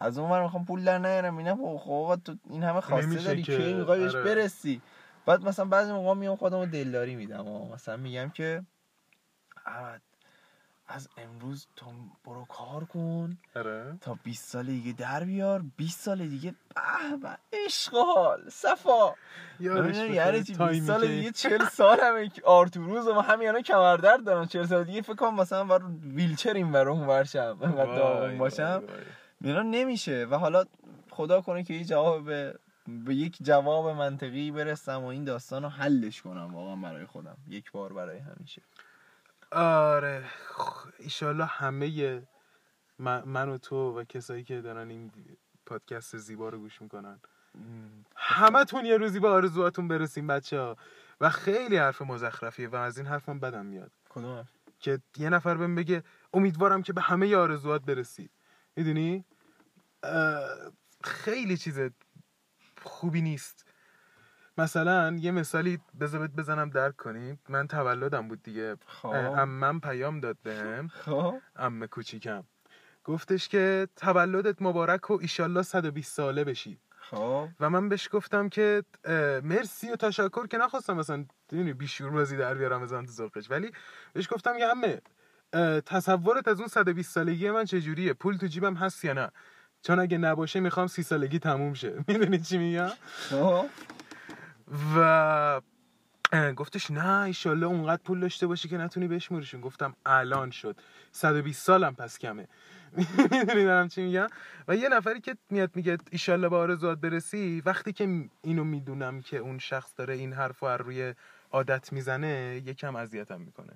[0.00, 3.42] از اون ور می‌خوام پول در نیارم می‌بینم خب آقا تو این همه خواسته داری
[3.42, 3.58] که.
[3.58, 4.24] می‌خوای بهش آره.
[4.24, 4.82] برسی
[5.26, 8.62] بعد مثلا بعضی موقع میام خودمو دلداری میدم و مثلا میگم که
[10.94, 11.86] از امروز تو
[12.24, 13.38] برو کار کن.
[13.56, 13.98] آره.
[14.00, 15.62] تا 20 سال دیگه در بیار.
[15.76, 19.14] 20 سال دیگه به به عشق حال صفا
[19.60, 20.10] بخیر.
[20.10, 24.46] یعنی چی؟ 20 تایمی سال دیگه 40 سال همه آرتوروز و همین الان کمردرد دارم.
[24.46, 25.82] 40 سال دیگه فکر کنم مثلا بر
[26.14, 28.82] ویلچر این ور اون ورشم انقدر داغون باشم.
[29.44, 30.26] اینا نمیشه.
[30.30, 30.64] و حالا
[31.10, 35.68] خدا کنه که یه جواب به به یک جواب منطقی برسم و این داستان رو
[35.68, 37.36] حلش کنم واقعا برای خودم.
[37.48, 38.62] یک بار برای همیشه.
[39.52, 40.24] آره.
[40.98, 42.22] ایشالله همه
[42.98, 45.12] من, من و تو و کسایی که دارن این
[45.66, 47.20] پادکست زیبا رو گوش می‌کنن.
[48.16, 50.76] همتون یه روزی به آرزوهاتون برسیم بچه ها
[51.20, 53.92] و خیلی حرف مزخرفیه و از این حرف من بدم میاد.
[54.08, 54.48] کدوم؟
[54.80, 56.02] که یه نفر بهم بگه
[56.34, 58.30] امیدوارم که به همه آرزوات برسی.
[58.76, 59.24] می‌دونی؟
[61.04, 61.80] خیلی چیز
[62.82, 63.71] خوبی نیست.
[64.58, 68.76] مثلا یه مثالی بذار بزنم درک کنی من تولدم بود دیگه.
[68.86, 69.08] خب.
[69.08, 70.88] امم پیام داد بهم.
[70.88, 71.34] خب.
[71.56, 72.44] ام کوچیکم.
[73.04, 76.78] گفتش که تولدت مبارک و ایشالله 120 ساله بشی.
[76.98, 77.48] خب.
[77.60, 78.82] و من بهش گفتم که
[79.42, 83.50] مرسی و تشکر که نخواستم مثلا می‌دونی بیشور بازی در بیارم بزنم تو ذوقش.
[83.50, 83.72] ولی
[84.12, 85.00] بهش گفتم که همه
[85.80, 89.30] تصورت از اون 120 سالگی من چجوریه؟ پول تو جیبم هست یا نه؟
[89.82, 91.94] چون اگه نباشه می‌خوام سی سالگی تموم شه.
[92.08, 92.90] می‌دونی چی میگم؟
[93.30, 93.66] خب.
[94.96, 95.60] و
[96.56, 100.76] گفتش نه ایشالله اونقدر پول داشته باشی که نتونی بشموریشون گفتم الان شد.
[101.12, 102.48] 120 سالم پس کمه.
[103.30, 104.26] می‌دونی دارم چی میگم؟
[104.68, 109.36] و یه نفری که میاد میگه ایشالله به آرزوات برسی وقتی که اینو می‌دونم که
[109.36, 111.14] اون شخص داره این حرفو از روی
[111.50, 113.72] عادت می‌زنه یکم اذیتم می‌کنه.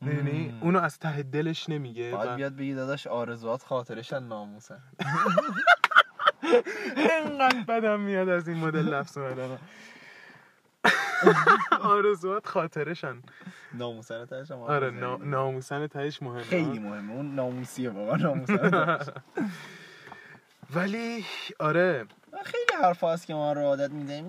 [0.00, 0.58] می‌دونی.
[0.60, 4.82] اونو از ته دلش نمیگه باید بیاد بگی داداش آرزوات خاطرشن ناموسن.
[6.96, 9.58] انقدر بدم میاد از این مدل لفظ اومدن
[11.80, 13.22] آرزوات خاطرشن.
[13.74, 14.90] ناموسن تهش آره
[15.24, 16.42] ناموسن تهش مهمه.
[16.42, 17.12] خیلی مهمه.
[17.12, 18.98] اون ناموسیه واقعا ناموسن.
[20.74, 21.24] ولی
[21.58, 22.06] آره.
[22.44, 24.28] خیلی حرف هست که ما رو عادت می‌دهیم.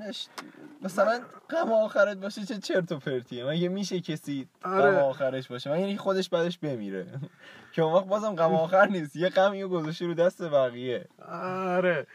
[0.81, 4.91] مثلا غم آخرت باشه چه چرت و پرتیه؟ مگه میشه کسی آره.
[4.91, 7.07] غم آخرش باشه؟ مگه اینکه خودش بعدش بمیره؟
[7.73, 9.15] که اون وقت بازم غم آخر نیست.
[9.15, 11.07] یه غمی رو گذاشته رو دست بقیه.
[11.27, 12.07] آره.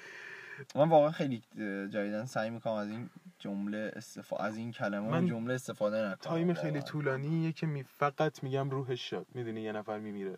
[0.75, 1.43] من واقعا خیلی
[1.91, 6.17] جدیدن سعی می‌کنم از این جمله استفاده از این کلمه من جمله استفاده نکنم.
[6.21, 6.83] تایم خیلی.
[6.83, 9.27] طولانیه که می فقط میگم روحش شاد.
[9.35, 10.35] می‌دونی یه نفر میمیره.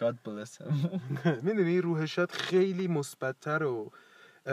[0.00, 1.00] God bless him.
[1.46, 3.90] می‌دونی روحش شاد خیلی مثبتتر و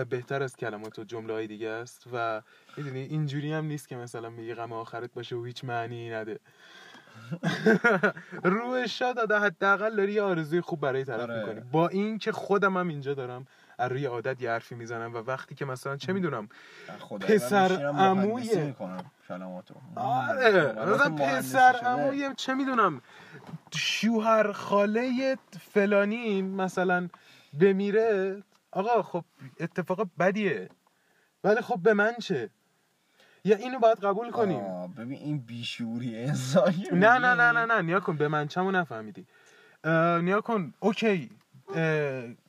[0.10, 2.42] بهتر از کلمات و جمله های دیگه است و
[2.78, 6.40] می‌دونی اینجوری هم نیست که مثلا میگه غم آخرت باشه و هیچ معنی نده.
[8.44, 11.40] روح شاد داده حداقل داری یه آرزوی خوب برای طرف آره.
[11.40, 11.62] می‌کنی.
[11.72, 15.56] با این که خودم هم اینجا دارم از روی عادت یه حرفی می‌زنم و وقتی
[15.56, 16.50] که مثلا چه می‌دونم
[17.20, 17.68] پسر
[19.28, 19.76] کلماتو.
[19.96, 20.74] آره.
[20.74, 21.86] مثلا پسر شده.
[21.86, 23.02] عمویم چه می‌دونم
[23.76, 25.38] شوهر خاله
[25.74, 27.10] فلانی مثلا
[27.60, 29.24] بمیره آقا خب
[29.60, 30.70] اتفاق بدیه.
[31.44, 32.50] ولی خب به من چه؟
[33.44, 34.88] یا اینو باید قبول کنیم.
[34.98, 39.26] ببین این بیشوری انسان نه نه نه نه نه نیا کن به من چمو نفهمیدی.
[40.22, 40.74] نیا کن.
[40.80, 41.30] اوکی.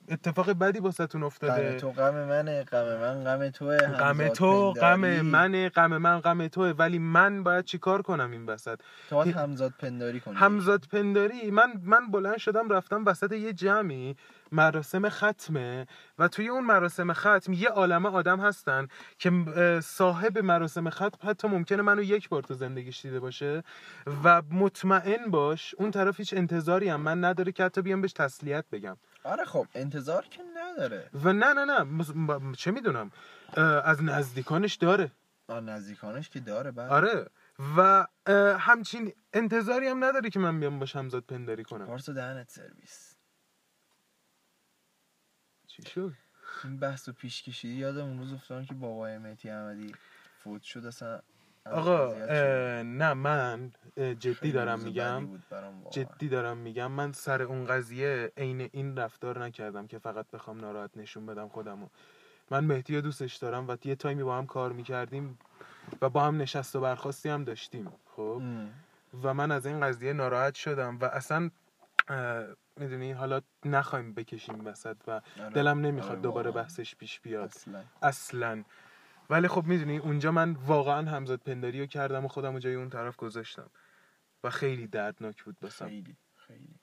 [0.08, 5.20] اتفاق بدی باستون غم افتاده تو غم منه غم من غم توه غم تو غم.
[5.20, 6.70] منه غم من غم توه.
[6.70, 10.34] ولی من باید چیکار کنم این وسط؟ تو باید همزاد پنداری کنی.
[10.34, 14.16] همزاد پنداری من من بلند شدم رفتم وسط یه جمعی.
[14.52, 15.86] مراسم ختمه
[16.18, 18.88] و توی اون مراسم ختم یه عالمه آدم هستن
[19.18, 19.30] که
[19.82, 23.62] صاحب مراسم ختم حتی ممکنه منو یک بار تو زندگیش دیده باشه
[24.24, 28.64] و مطمئن باش اون طرف هیچ انتظاری هم من نداره که حتی بیام بهش تسلیت
[28.72, 28.96] بگم.
[29.24, 31.10] آره خب انتظار که نداره.
[31.24, 31.86] و نه نه نه
[32.56, 33.10] چه می‌دونم
[33.84, 35.10] از نزدیکانش داره.
[35.48, 37.26] نزدیکانش که داره بعد آره
[37.76, 38.06] و
[38.58, 41.86] همچین انتظاری هم نداره که من بیام باش همزاد پنداری کنم.
[41.86, 43.11] پارسا دهنت سرویس.
[45.72, 46.12] چی شد؟
[46.64, 49.94] این بحث رو پیش کشیدی یادم اون روز افتادم که بابای مهدی احمدی
[50.38, 51.20] فوت شد اصلا
[51.66, 52.14] آقا
[52.82, 55.28] نه من جدی دارم میگم.
[55.90, 56.92] جدی دارم میگم.
[56.92, 61.88] من سر اون قضیه عین این رفتار نکردم که فقط بخوام ناراحت نشون بدم خودمو.
[62.50, 65.38] من مهدی رو دوستش دارم و یه تایمی با هم کار می‌کردیم
[66.02, 68.42] و با هم نشست و برخواستی هم داشتیم خب.
[69.22, 71.50] و من از این قضیه ناراحت شدم و اصلا
[72.76, 75.50] می‌دونی؟ حالا نخوایم بکشیم وسط و آره.
[75.54, 76.50] دلم نمی‌خواد آره، دوباره.
[76.50, 77.44] بحثش پیش بیاد.
[77.44, 77.84] اصلا.
[78.02, 78.64] اصلا.
[79.30, 82.90] ولی خب می‌دونی اونجا من واقعا همزاد پنداری رو کردم و خودم رو جای اون
[82.90, 83.70] طرف گذاشتم.
[84.44, 86.74] و خیلی دردناک بود بسم خیلی خیلی.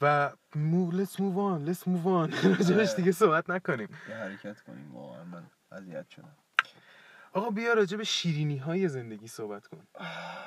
[0.00, 2.44] و move on let's move on.
[2.58, 3.88] راجبش دیگه صحبت نکنیم.
[4.08, 6.36] یه حرکت کنیم واقعا من اذیت شدم.
[7.32, 9.86] آقا بیا راجع به شیرینی های زندگی صحبت کن.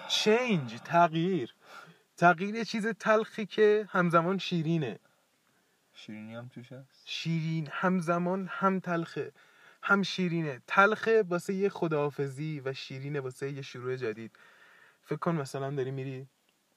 [0.07, 1.55] چینج تغییر.
[2.23, 4.99] تغییر یه چیز تلخی که همزمان شیرینه.
[5.93, 7.03] شیرینی هم توش هست.
[7.05, 9.31] شیرین همزمان هم تلخه
[9.81, 10.61] هم شیرینه.
[10.67, 14.31] تلخه واسه یه خداحافظی و شیرینه واسه یه شروع جدید.
[15.01, 16.27] فکر کن مثلا داری میری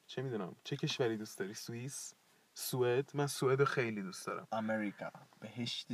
[0.07, 2.15] چه می‌دونم چه کشوری دوست داری؟ سوئیس
[2.55, 3.11] سوئد.
[3.15, 4.47] من سوئد خیلی دوست دارم.
[4.53, 5.11] امریکا.
[5.41, 5.89] بهشت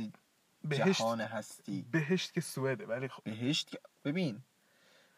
[0.63, 1.85] بهشت جهان هستی.
[1.91, 3.23] بهشت که سوئده ولی خب.
[3.23, 3.75] بهشت
[4.05, 4.41] ببین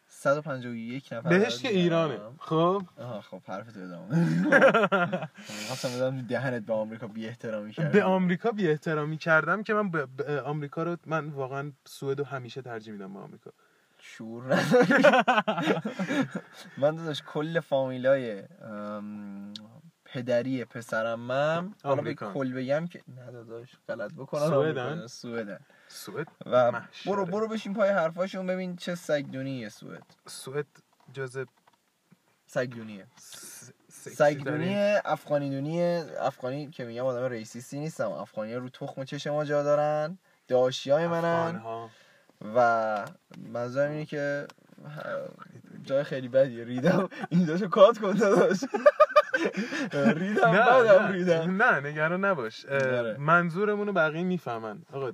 [0.08, 1.68] 151 نفر بهش که.
[1.68, 2.18] ایرانه.
[2.38, 4.16] خب؟ آها خب حرف تو ادامه
[5.66, 9.90] خواستم بدم دهنت به آمریکا بی احترامی کرد به آمریکا بی احترامی کردم که من
[9.90, 13.50] به آمریکا رو من واقعا سوئد رو همیشه ترجیح میدم به آمریکا.
[13.98, 14.48] نداری؟
[16.78, 19.52] من داداش کل فامیلای ام،
[20.04, 22.32] پدری پسرمم حالا به.
[22.34, 25.58] کل بگم که نه داداش غلط بکنم سوئدن؟ سوئدن.
[25.88, 27.12] سوئد؟ و محشره.
[27.12, 30.02] برو برو بشین پای حرفاشون ببین چه سگدونیه سوئد.
[30.26, 30.66] سوئد
[31.12, 31.44] جز
[32.46, 33.06] سگدونیه.
[33.16, 33.70] س-
[34.14, 38.10] سگدونیه افغانی دونیه افغانی که میگم آدم ریسیستی نیستم.
[38.10, 40.18] افغانی رو تخم چش ما جا دارن.
[40.48, 41.60] داشی های منن.
[42.54, 43.04] و
[43.52, 44.46] منظورم اینه که
[45.82, 46.64] جای خیلی بدیه.
[46.64, 47.08] ریدم.
[47.30, 48.58] اینجاشو کات کن داداش
[50.20, 51.62] ریدم نه ریدم.
[51.62, 52.66] نه نگران نباش.
[52.66, 53.16] آره.
[53.18, 54.82] منظورمون رو بقیه می‌فهمن.
[54.92, 55.12] آقا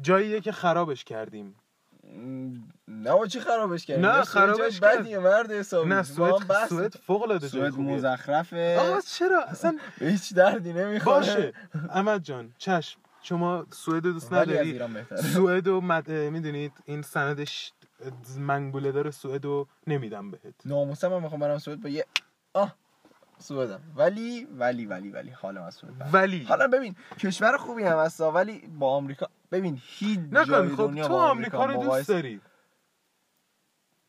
[0.00, 1.56] جاییه که خرابش کردیم.
[2.88, 5.00] نه چی خرابش کردی نه، خرابش جای کرد.
[5.00, 5.88] بدیه مرد حسابی.
[5.88, 7.74] نه سوئد سوئد فوق العاده سوئد.
[7.74, 8.78] مزخرفه.
[8.80, 11.16] آقا چرا؟ اصلا هیچ دردی نمی‌خوره.
[11.16, 11.52] باشه.
[11.90, 13.00] احمد جان چشم.
[13.22, 14.80] شما سوئد دوست نداری؟
[15.16, 16.10] سوئد و مد...
[16.10, 17.72] می‌دونید این سندش
[18.38, 20.54] منگوله داره سوئد رو نمیدم بهت.
[20.64, 22.06] ناموسم من می‌خوام برم سوئد با یه
[22.54, 22.76] آه!
[23.42, 23.80] سوئدم.
[23.96, 25.92] ولی ولی ولی ولی حالم از سوئد.
[26.12, 26.44] ولی.
[26.44, 31.12] حالا ببین کشور خوبی هم هستا ولی با آمریکا ببین هیچ جای خب دنیا تو
[31.12, 32.40] با آمریکا رو دوست داری.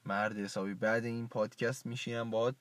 [0.06, 2.54] مرد حسابی بعد این پادکست میشینم با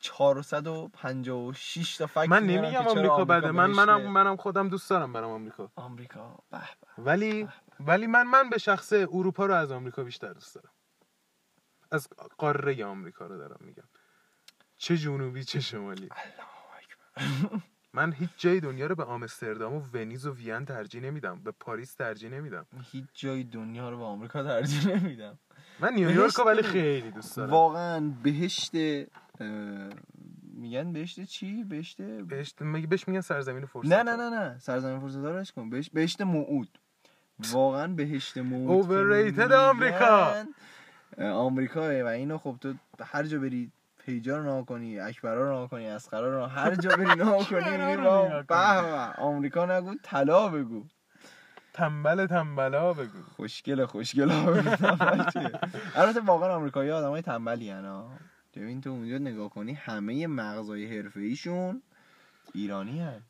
[0.00, 3.50] 456 تا فکت من نمیگم آمریکا بده.
[3.50, 3.70] من.
[3.70, 5.70] منم منم خودم دوست دارم برم آمریکا.
[5.76, 7.48] آمریکا به به ولی
[7.80, 10.70] ولی من من به شخص اروپا رو از آمریکا بیشتر دوست دارم.
[11.92, 12.08] از
[12.38, 13.84] قاره آمریکا رو دارم میگم.
[14.84, 16.08] چه جنوبی چه شمالی؟
[17.92, 21.40] من هیچ جای دنیا رو به آمستردام و ونیز و وین ترجیح نمیدم.
[21.44, 22.66] به پاریس ترجیح نمیدم.
[22.92, 25.38] هیچ جای دنیا رو به آمریکا ترجیح نمیدم.
[25.80, 27.50] من نیویورک ولی بهشت- خیلی دوست دارم.
[27.50, 28.72] واقعا بهشت
[30.52, 33.92] میگن بهشت چی؟ بهشت؟ بهش مگه بهش میگن سرزمین فرصت.
[33.92, 34.58] نه نه نه نه.
[34.58, 35.70] سرزمین فرصتارش کن.
[35.70, 36.78] بهشت بهشت موعود.
[37.52, 40.44] واقعا بهشت موعود میگن، آمریکا.
[41.18, 42.74] اه، آمریکاه و اینو خب تو
[43.04, 43.70] هر جا بری
[44.06, 47.94] پیجا رو نها کنی اکبرا رو نها کنی اسقرا رو هر جا بری نها کنی
[47.96, 48.54] رو به
[49.18, 50.84] آمریکا نگو طلا بگو.
[51.72, 53.22] تنبل تنبلا بگو.
[53.36, 54.86] خوشگله خوشگله بگو؟
[55.94, 58.10] البته واقعا آمریکایی آدمای تنبلی ها.
[58.54, 61.82] ببین تو اونجا نگاه کنی همه مغزای حرفه ایشون
[62.54, 63.22] ایرانی هن.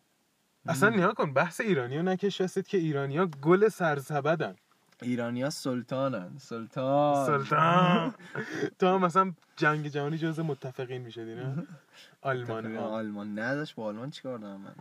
[0.67, 4.57] اصلا نیا کن بحث ایرانی ها نکش که ایرانی ها گل سرسبدن.
[5.03, 6.39] ایرانی ها سلطانن.
[6.39, 7.27] سلطان.
[7.27, 8.15] سلطان.
[8.79, 11.67] تو هم مثلا جنگ جهانی جز متفقین می‌شدی نه؟
[12.21, 13.39] آلمان آلمان.
[13.39, 14.75] نداشت با آلمان چیکار دارم من؟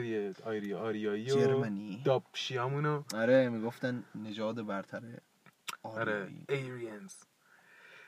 [0.00, 2.02] دیگه آیری آریایی و جرمنی.
[2.04, 5.20] داپشیامونو آره می‌گفتن نژاد برتره
[5.82, 7.14] آره ایریانز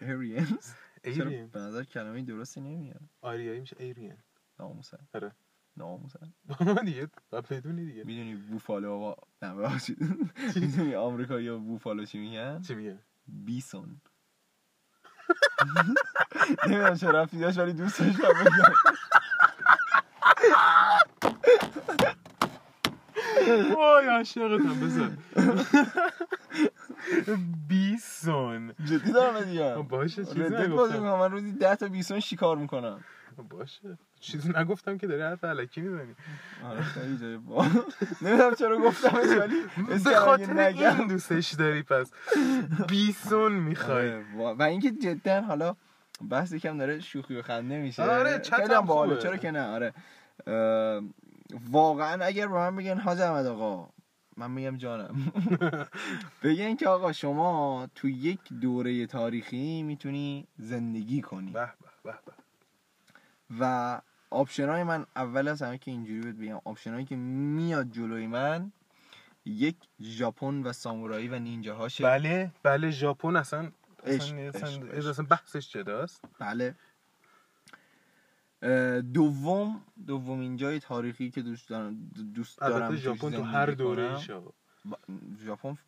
[0.01, 0.73] ایریانز
[1.05, 1.47] ایرین.
[1.47, 4.17] به نظر کلمه درستی نمیاد؟ آریایی میشه ایرین.
[4.61, 5.33] ناموسن آره.
[5.79, 6.33] ناموسن
[6.85, 7.09] دیگه
[7.51, 8.05] بدونی دیگه.
[8.05, 9.99] می‌دونی بوفالو آقا نه ببخشید
[10.57, 14.01] می‌دونی آمریکا یا بوفالو چی میگن؟ چی میگه بیسون.
[16.67, 18.73] نمی‌دونم چه رفتی داشت ولی دوست داشتم بگم.
[23.77, 25.19] وای عاشقتم بزن.
[27.69, 28.75] بیسون.
[28.85, 29.83] جدی دارم میگم.
[29.83, 30.41] باشه چیزی
[30.99, 33.05] من روزی ده تا بیسون شکار می‌کنم.
[33.51, 33.99] باشه.
[34.21, 36.15] چیزی نگفتم که داری حرف علکی می‌زنی.
[36.65, 37.67] آره خیلی جای با
[38.23, 39.55] نمی‌دونم چرا گفتمش ولی
[40.05, 42.11] به خاطر این دوستش داری پس
[42.89, 44.13] بیسون می‌خوای.
[44.13, 44.25] آره،
[44.59, 45.77] و اینکه جدا حالا
[46.31, 48.03] بحث یکم داره شوخی و خنده میشه.
[48.03, 48.43] آره،
[48.87, 49.23] باحاله خوبه.
[49.23, 49.93] چرا که نه؟ آره.
[51.71, 53.89] واقعا اگر به من بگن حاج احمد آقا
[54.37, 55.33] من میگم جانم.
[56.43, 61.51] بگن که آقا شما تو یک دوره تاریخی می‌تونی زندگی کنی.
[61.51, 62.33] به به به به.
[63.61, 64.01] و
[64.31, 68.27] option های من اول از همه که اینجوری بهت بگم option هایی که میاد جلوی
[68.27, 68.73] من
[69.45, 73.73] یک ژاپن و سامورایی و نینجا هاشه بله بله ژاپن اصلا
[74.05, 75.09] اصلا, عشق، اصلا, عشق.
[75.09, 76.25] اصلا بحثش جداست.
[76.39, 76.75] بله.
[79.01, 84.19] دوم دومین جای تاریخی که دوست دارم دوست دارم ژاپن تو هر دوره
[85.45, 85.79] ژاپن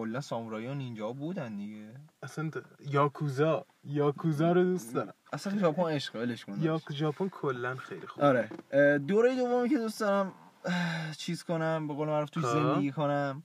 [0.00, 1.88] کلا سامورایی و نینجا بودن دیگه.
[2.22, 5.14] اصلا یاکوزا یاکوزا رو دوست دارم.
[5.32, 6.56] اصلا ژاپن عشق ولش کن.
[6.60, 8.24] یا ژاپن کلا خیلی خوب.
[8.24, 8.48] آره.
[8.98, 10.32] دوره دومی که دوست دارم
[11.16, 12.52] چیز کنم به قول معروف توش ها.
[12.52, 13.42] زندگی کنم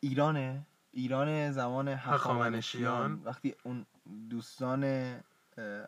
[0.00, 0.66] ایرانه.
[0.92, 3.22] ایران زمان هخامنشیان.
[3.24, 3.86] وقتی اون
[4.30, 5.14] دوستان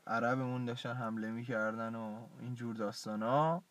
[0.07, 3.63] عربمون داشتن حمله می‌کردن و اینجور داستان ها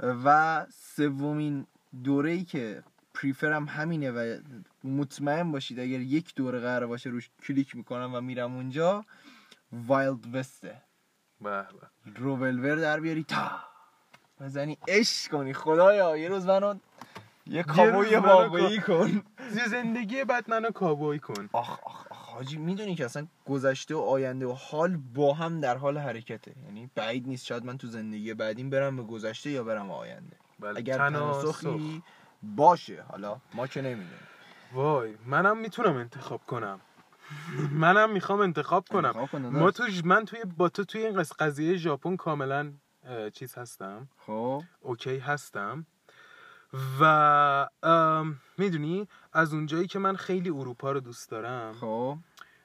[0.00, 1.66] و سومین
[2.04, 2.82] دوره ای که
[3.22, 4.38] پریفرم همینه و
[4.84, 9.04] مطمئن باشید اگر یک دوره قرار باشه روش کلیک می‌کنم و میرم اونجا
[9.72, 10.82] وایلد وسته.
[12.16, 13.50] روولور در بیاری تا.
[14.40, 16.74] بزنی عشق کنی خدایا یه روز منو
[17.46, 19.22] یه کابوی واقعی کن.
[19.54, 21.48] زی زندگی بعد منو کابوی کن.
[21.52, 25.76] آخ آخ آخ حاجی می‌دونی که اصلا گذشته و آینده و حال با هم در
[25.76, 26.54] حال حرکته.
[26.66, 30.36] یعنی بعید نیست شاید من تو زندگی بعدیم برم به گذشته یا برم به آینده.
[30.60, 30.78] بله.
[30.78, 31.60] اگر تناسخ.
[31.60, 32.02] تناسخی
[32.42, 33.02] باشه.
[33.02, 34.28] حالا ما که نمی‌دونیم.
[34.72, 36.80] وای منم می‌تونم انتخاب کنم.
[37.70, 39.28] منم می‌خوام انتخاب کنم.
[39.32, 42.72] ما تو من توی با تو توی این قضیه ژاپن کاملا
[43.32, 44.08] چیز هستم.
[44.26, 44.62] خب.
[44.80, 45.86] اوکی هستم.
[47.00, 47.68] و
[48.58, 52.18] می‌دونی از اونجایی که من خیلی اروپا رو دوست دارم خب.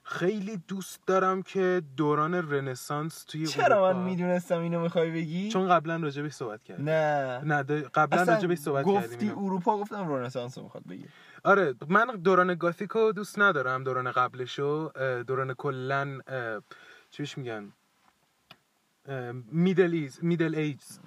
[0.08, 5.68] خیلی دوست دارم که دوران رنسانس توی چرا اروپا من می‌دونستم اینو می‌خوای بگی؟ چون
[5.70, 6.86] قبلا راجبش صحبت کردیم.
[6.90, 7.42] نه.
[7.44, 9.46] نه قبلا راجبش صحبت گفتی کردیم اینو.
[9.46, 11.06] اروپا گفتم رنسانس رو می‌خواد بگی.
[11.44, 14.92] آره من دوران گاتیکو دوست ندارم دوران قبلشو
[15.28, 16.62] دوران کلن اه،
[17.10, 17.72] چی بهش میگن؟
[19.52, 21.00] Middle Age Middle Ages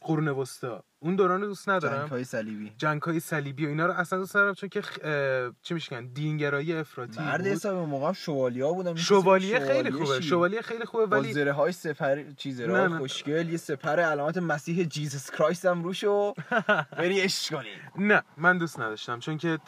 [0.00, 0.84] قرون وسطا.
[1.02, 1.98] اون دوران رو دوست ندارم.
[2.00, 2.72] جنگ های صلیبی.
[2.76, 6.06] جنگ های صلیبی و اینا رو اصلا دوست ندارم چون که خ- اه، چی میشن؟
[6.06, 7.46] دینگرایی افراطی مرد.
[7.46, 8.94] حساب موقع هم شوالیا بودن.
[8.94, 10.20] شوالیه خیلی خوبه.
[10.20, 12.98] شوالیه خیلی خوبه ولی زره های سپر چیز نه.
[12.98, 16.34] خوشگل یه سپر علامت مسیح Jesus Christ هم روشو
[16.98, 17.68] بری عشق کنی.
[18.06, 19.58] نه من دوست نداشتم چون که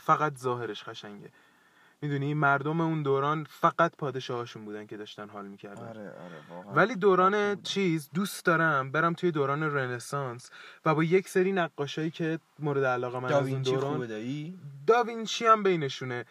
[0.00, 1.30] فقط ظاهرش قشنگه.
[2.02, 5.88] می‌دونی مردم اون دوران فقط پادشاهاشون بودن که داشتن حال می‌کردن.
[5.88, 10.50] آره آره ولی دوران چیز دوست دارم برم توی دوران رنسانس
[10.84, 14.08] و با یک سری نقاشایی که مورد علاقه من از اون دوران
[14.86, 16.24] داوینچی هم بینشونه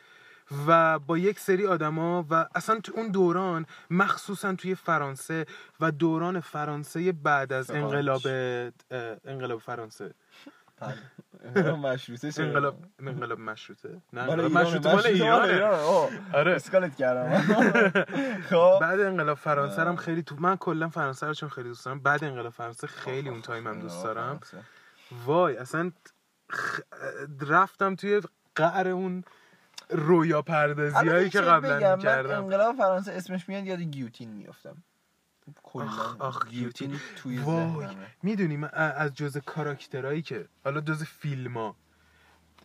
[0.67, 5.45] و با یک سری آدما و اصلا تو اون دوران مخصوصا توی فرانسه
[5.79, 7.71] و دوران فرانسه بعد از.
[7.71, 8.21] انقلاب
[9.25, 10.13] انقلاب فرانسه.
[11.55, 14.01] بله مشروطه چرا؟ انقلاب انقلاب مشروطه.
[14.13, 15.53] نه مال انقلاب مشروطه مال ایرانه.
[15.53, 16.55] اوه، آره.
[16.55, 17.41] اسکالت کردم.
[18.49, 18.77] خب.
[18.81, 21.99] بعد انقلاب فرانسه هم خیلی تو من کلا فرانسه رو چون خیلی دوست دارم.
[21.99, 24.39] بعد انقلاب فرانسه خیلی اون تایم هم دوست دارم.
[25.25, 25.91] وای اصلا.
[27.49, 28.21] رفتم توی
[28.55, 29.23] قعر اون
[29.89, 32.43] رویا پردازی هایی که قبلا می‌کردم.
[32.43, 34.83] انقلاب فرانسه اسمش میاد یاد گیوتین میافتم.
[35.73, 37.87] آخ، آخ، گیوتین توی وای
[38.23, 41.75] می‌دونی من از جز کاراکترهایی که حالا جز فیلم ها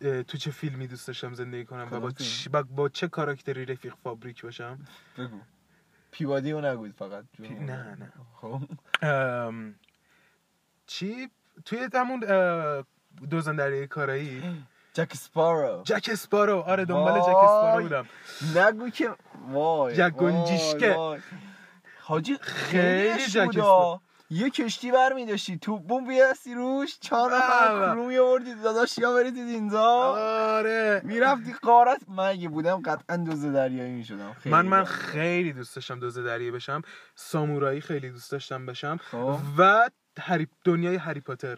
[0.01, 2.47] تو چه فیلمی دوست داشتم زندگی کنم و با؟ چ...
[2.47, 4.79] با, با چه کاراکتری رفیق فابریک باشم؟
[5.17, 5.39] بگو.
[6.11, 7.25] پیوادی رو نگوید فقط.
[7.41, 8.13] پی- نه، نه.
[8.41, 8.61] خب.
[9.01, 9.75] ام،
[10.87, 11.29] چی؟
[11.65, 12.19] توی همون
[13.29, 16.59] دوزن دریای کارایی؟ جک سپارو جک اسپارو.
[16.59, 17.27] آره دنبال جک.
[17.27, 18.05] اسپارو بودم.
[18.55, 19.09] نگو که
[19.49, 21.21] وای جک گنجیشکه.
[22.07, 27.35] حاجی خیلی خیلی جک بودا یه کشتی بر می داشتی تو بوم بیاستی روش چهار
[27.35, 27.91] نفر آه.
[27.91, 29.83] کرو می آوردی داداش یا بریدید اینجا
[30.57, 31.01] آره.
[31.03, 32.01] می‌رفتی قارت.
[32.07, 36.51] من اگه بودم قطعا دوز دریایی می شدم من من خیلی دوست داشتم دوز دریایی
[36.51, 36.81] بشم.
[37.15, 38.97] سامورایی خیلی دوست داشتم بشم.
[38.97, 39.37] خب.
[39.57, 39.89] و
[40.19, 40.47] هری...
[40.63, 41.57] دنیای هری پاتر.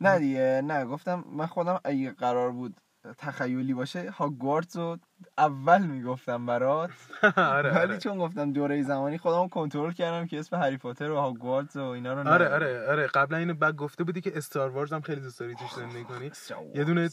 [0.00, 0.84] نه دیگه نه.
[0.84, 2.74] گفتم من خودم اگه قرار بود
[3.18, 4.98] تخیلی باشه هاگوارتس رو
[5.38, 6.90] اول می‌گفتم برات.
[7.36, 7.98] آره ولی آره.
[7.98, 12.12] چون گفتم دوره زمانی خودم کنترل کردم که اسم هری پاتر و هاگوارتس و اینا
[12.12, 12.48] رو آره.
[12.48, 13.06] آره آره.
[13.06, 16.30] قبلا اینو بعد گفته بودی که Star Wars هم خیلی دوست داری توش زندگی کنی.
[16.78, 17.10] یه دونه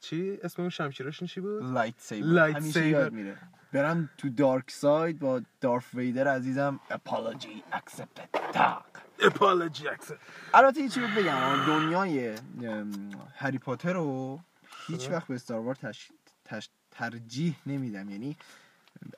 [0.00, 3.08] چی؟ اسم اون شمشیراشون چی بود؟ lightsaber lightsaber.
[3.08, 3.36] میره.
[3.72, 6.80] برم تو dark side با Darth Vader عزیزم.
[6.90, 8.52] Apology accepted.
[8.54, 8.84] داغ
[9.18, 9.84] اپولوژی
[10.54, 11.66] البته یه چی بگم.
[11.66, 12.34] دنیای
[13.34, 14.40] هری پاتر رو
[14.86, 15.10] هیچ.
[15.10, 16.08] وقت به استار وار تش...
[16.44, 16.68] تش...
[16.90, 18.10] ترجیح نمیدم.
[18.10, 18.36] یعنی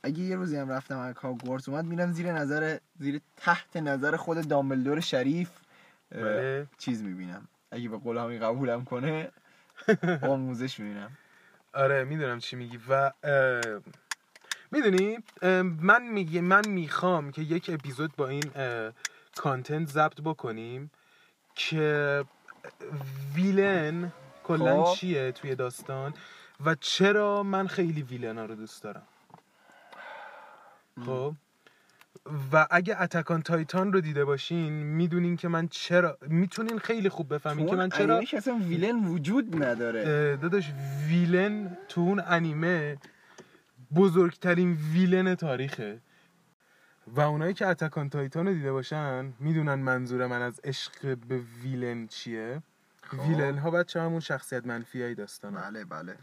[0.03, 4.49] اگه یه روزی هم رفتم از هاگوارتس اومد میرم زیر نظر زیر تحت نظر خود
[4.49, 5.51] دامبلدور شریف
[6.11, 6.67] بله.
[6.79, 7.49] چیز می‌بینم.
[7.71, 9.31] اگه به قول همی قبولم کنه
[10.23, 11.11] آموزش می‌بینم.
[11.73, 12.81] آره می‌دونم چی میگی.
[12.89, 13.13] و
[14.71, 15.19] می‌دونی
[15.63, 18.53] من میگه من می‌خوام که یک اپیزود با این
[19.37, 20.91] کانتنت ضبط بکنیم
[21.55, 22.25] که
[23.35, 24.13] ویلن
[24.49, 24.97] کلا خب.
[24.97, 26.15] چیه توی داستان
[26.65, 29.03] و چرا من خیلی ویلنا رو دوست دارم؟
[31.07, 31.35] خب.
[32.53, 37.67] و اگه اتکان تایتان رو دیده باشین می‌دونین که من چرا می‌تونین خیلی خوب بفهمین
[37.67, 40.37] که من چرا اصلا ویلن وجود نداره.
[40.37, 40.73] داداش
[41.09, 42.99] villain تو اون انیمه
[43.95, 46.01] بزرگترین villain تاریخه.
[47.07, 51.41] و اونایی که Attack on Titan رو دیده باشن می‌دونن منظور من از عشق به
[51.63, 52.63] villain چیه.
[53.09, 53.21] خب.
[53.21, 55.85] villain ها بچه همون شخصیت منفی هایی داستان بله.
[55.85, 56.17] بله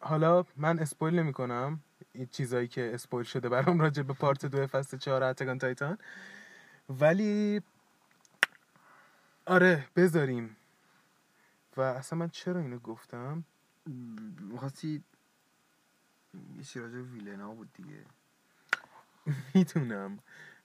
[0.00, 1.80] حالا من spoil نمی کنم
[2.12, 5.98] این چیزایی که spoil شده برام راجع به part دو فصل چهار Attack on Titan.
[6.88, 7.62] ولی
[9.46, 10.56] آره بذاریم.
[11.76, 13.44] و اصلا من چرا اینو گفتم؟
[14.40, 15.04] می‌خواستی
[16.56, 18.04] یه چی راجع ویلنا بود دیگه.
[19.54, 20.18] می‌دونم.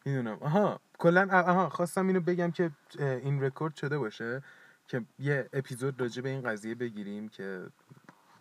[0.06, 0.38] می‌دونم.
[0.42, 4.44] آها کلا آها خواستم اینو بگم که این رکورد شده باشه
[4.88, 7.68] که یه اپیزود راجع به این قضیه بگیریم که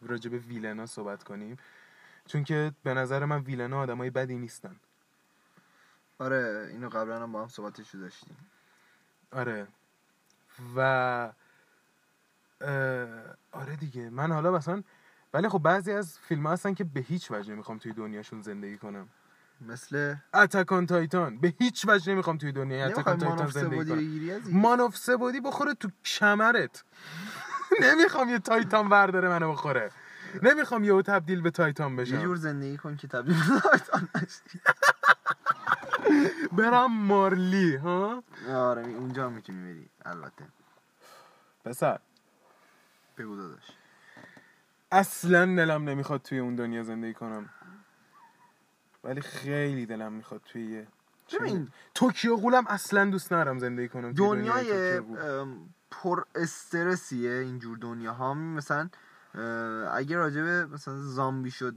[0.02, 1.56] راجع به ویلنا صحبت کنیم.
[2.26, 4.76] چون که به نظر من ویلنا آدمای بدی نیستن.
[6.18, 8.36] آره اینو قبلا هم با هم صحبتشو داشتیم.
[9.32, 9.66] آره.
[10.76, 11.32] و
[13.52, 14.10] آره دیگه.
[14.10, 14.82] من حالا مثلا
[15.34, 19.08] ولی خب بعضی از فیلم هستن که به هیچ وجه نمی‌خوام توی دنیاشون زندگی کنم.
[19.66, 25.40] مثل اتکان تایتان به هیچ وجه نمی‌خوام توی دنیای اتکان تایتان زندگی کنم؟ مانوف سبودی
[25.40, 26.84] بخوره تو کمرت.
[27.84, 29.90] نمی‌خوام یه تایتان برداره منو بخوره.
[30.42, 32.22] نمی‌خوام یهو تبدیل به تایتان یه بشم.
[32.22, 34.60] جور زندگی کن که تبدیل به تایتان نشی.
[36.56, 40.44] برم مارلی ها؟ آره اونجا می‌تونی بری البته.
[41.64, 41.98] پسر.
[43.18, 43.64] بگو داداش.
[44.92, 47.50] اصلا دلم نمی‌خواد توی اون دنیا زندگی کنم.
[49.04, 50.86] ولی خیلی دلم می‌خواد توی یه
[51.40, 51.68] ببین.
[51.94, 55.00] توکیو قولم اصلا دوست ندارم زندگی کنم دنیای
[55.90, 58.88] پر استرسیه اینجور دنیا ها مثلا
[59.92, 61.74] اگه راجع به مثلا زامبی شد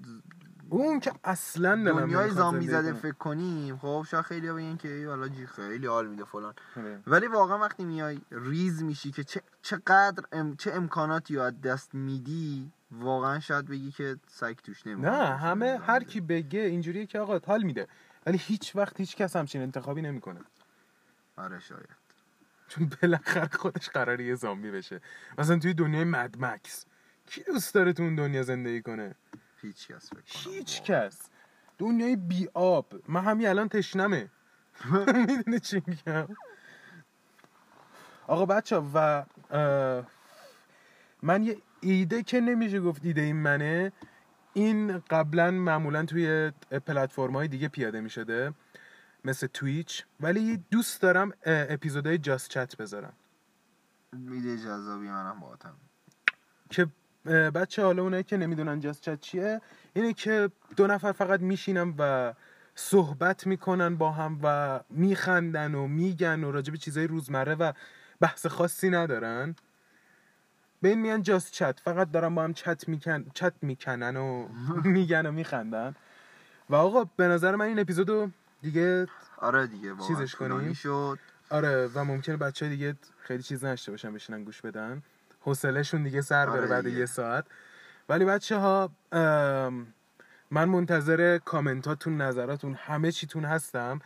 [0.69, 2.93] اون که اصلا دلم دنیای زامبی زده.
[2.93, 6.99] فکر کنیم خب شاید خیلی بگن که ای والا جی خیلی حال میده فلان آره.
[7.07, 11.95] ولی واقعا وقتی میای ریز میشی که چه چقدر ام چه امکاناتی رو از دست
[11.95, 15.37] میدی واقعا شاید بگی که سگ توش نمی‌خواد نه.
[15.37, 17.87] همه هر کی بگه اینجوریه که آقا حال میده.
[18.25, 20.39] ولی هیچ وقت هیچ کس همچین انتخابی نمی‌کنه.
[21.37, 21.89] آره شاید.
[22.67, 25.01] چون بالاخره خودش قراره یه زامبی بشه.
[25.37, 26.85] مثلا توی دنیای مد مکس.
[27.27, 29.15] کی دوست داره تو اون دنیا زندگی کنه؟
[29.61, 30.81] هیچ کس هیچ.
[30.81, 31.29] کس.
[31.77, 32.93] دنیای بی آب.
[33.07, 34.29] من همین الان تشنمه.
[35.27, 36.27] می‌دونی چی میگم؟
[38.27, 39.23] آقا بچه و
[41.23, 43.91] من یه ایده که نمیشه گفت ایده این منه
[44.53, 46.51] این قبلا معمولا توی
[46.85, 48.53] پلتفرم های دیگه پیاده می‌شده
[49.25, 53.13] مثل تویچ ولی دوست دارم اپیزودهای جاست چت بذارم.
[54.31, 55.75] ایده جذابی منم باهاتم
[56.69, 56.87] که
[57.51, 59.61] بچه حالا اونایی که نمی‌دونن جاست چت چیه
[59.93, 62.33] اینه که دو نفر فقط میشینن و
[62.75, 67.73] صحبت می‌کنن با هم و میخندن و میگن و راجع به چیزای روزمره و
[68.19, 69.55] بحث خاصی ندارن.
[70.85, 71.79] به این میان جاست چت.
[71.79, 74.47] فقط دارن با هم چت میکن چت می‌کنن و
[74.95, 75.95] میگن و میخندن.
[76.69, 78.29] و آقا به نظر من این اپیزودو
[78.61, 79.07] دیگه
[79.37, 81.19] آره دیگه چیزش کنیم؟ شد.
[81.49, 85.03] آره و ممکنه بچه دیگه خیلی چیز نشته باشن بشینن گوش بدن.
[85.41, 86.99] حوصلهشون دیگه سر بره آره بعد دیگه.
[86.99, 87.45] یه ساعت.
[88.09, 88.91] ولی بچه ها
[90.51, 93.99] من منتظر کامنتاتون نظراتون همه چیتون هستم.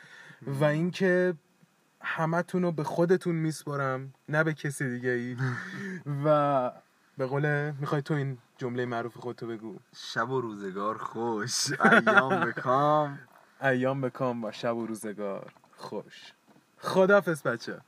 [0.48, 1.34] و اینکه
[2.02, 5.38] همتون رو به خودتون میسپرم نه به کسی دیگه ای
[6.26, 6.72] و
[7.18, 9.76] به قوله می‌خوای تو این جمله معروف خودتو بگو.
[9.95, 11.80] شب و روزگار خوش.
[11.82, 13.20] ایام بکام
[13.62, 16.34] ایام بکام و شب و روزگار خوش.
[16.78, 17.82] خدافز بچه.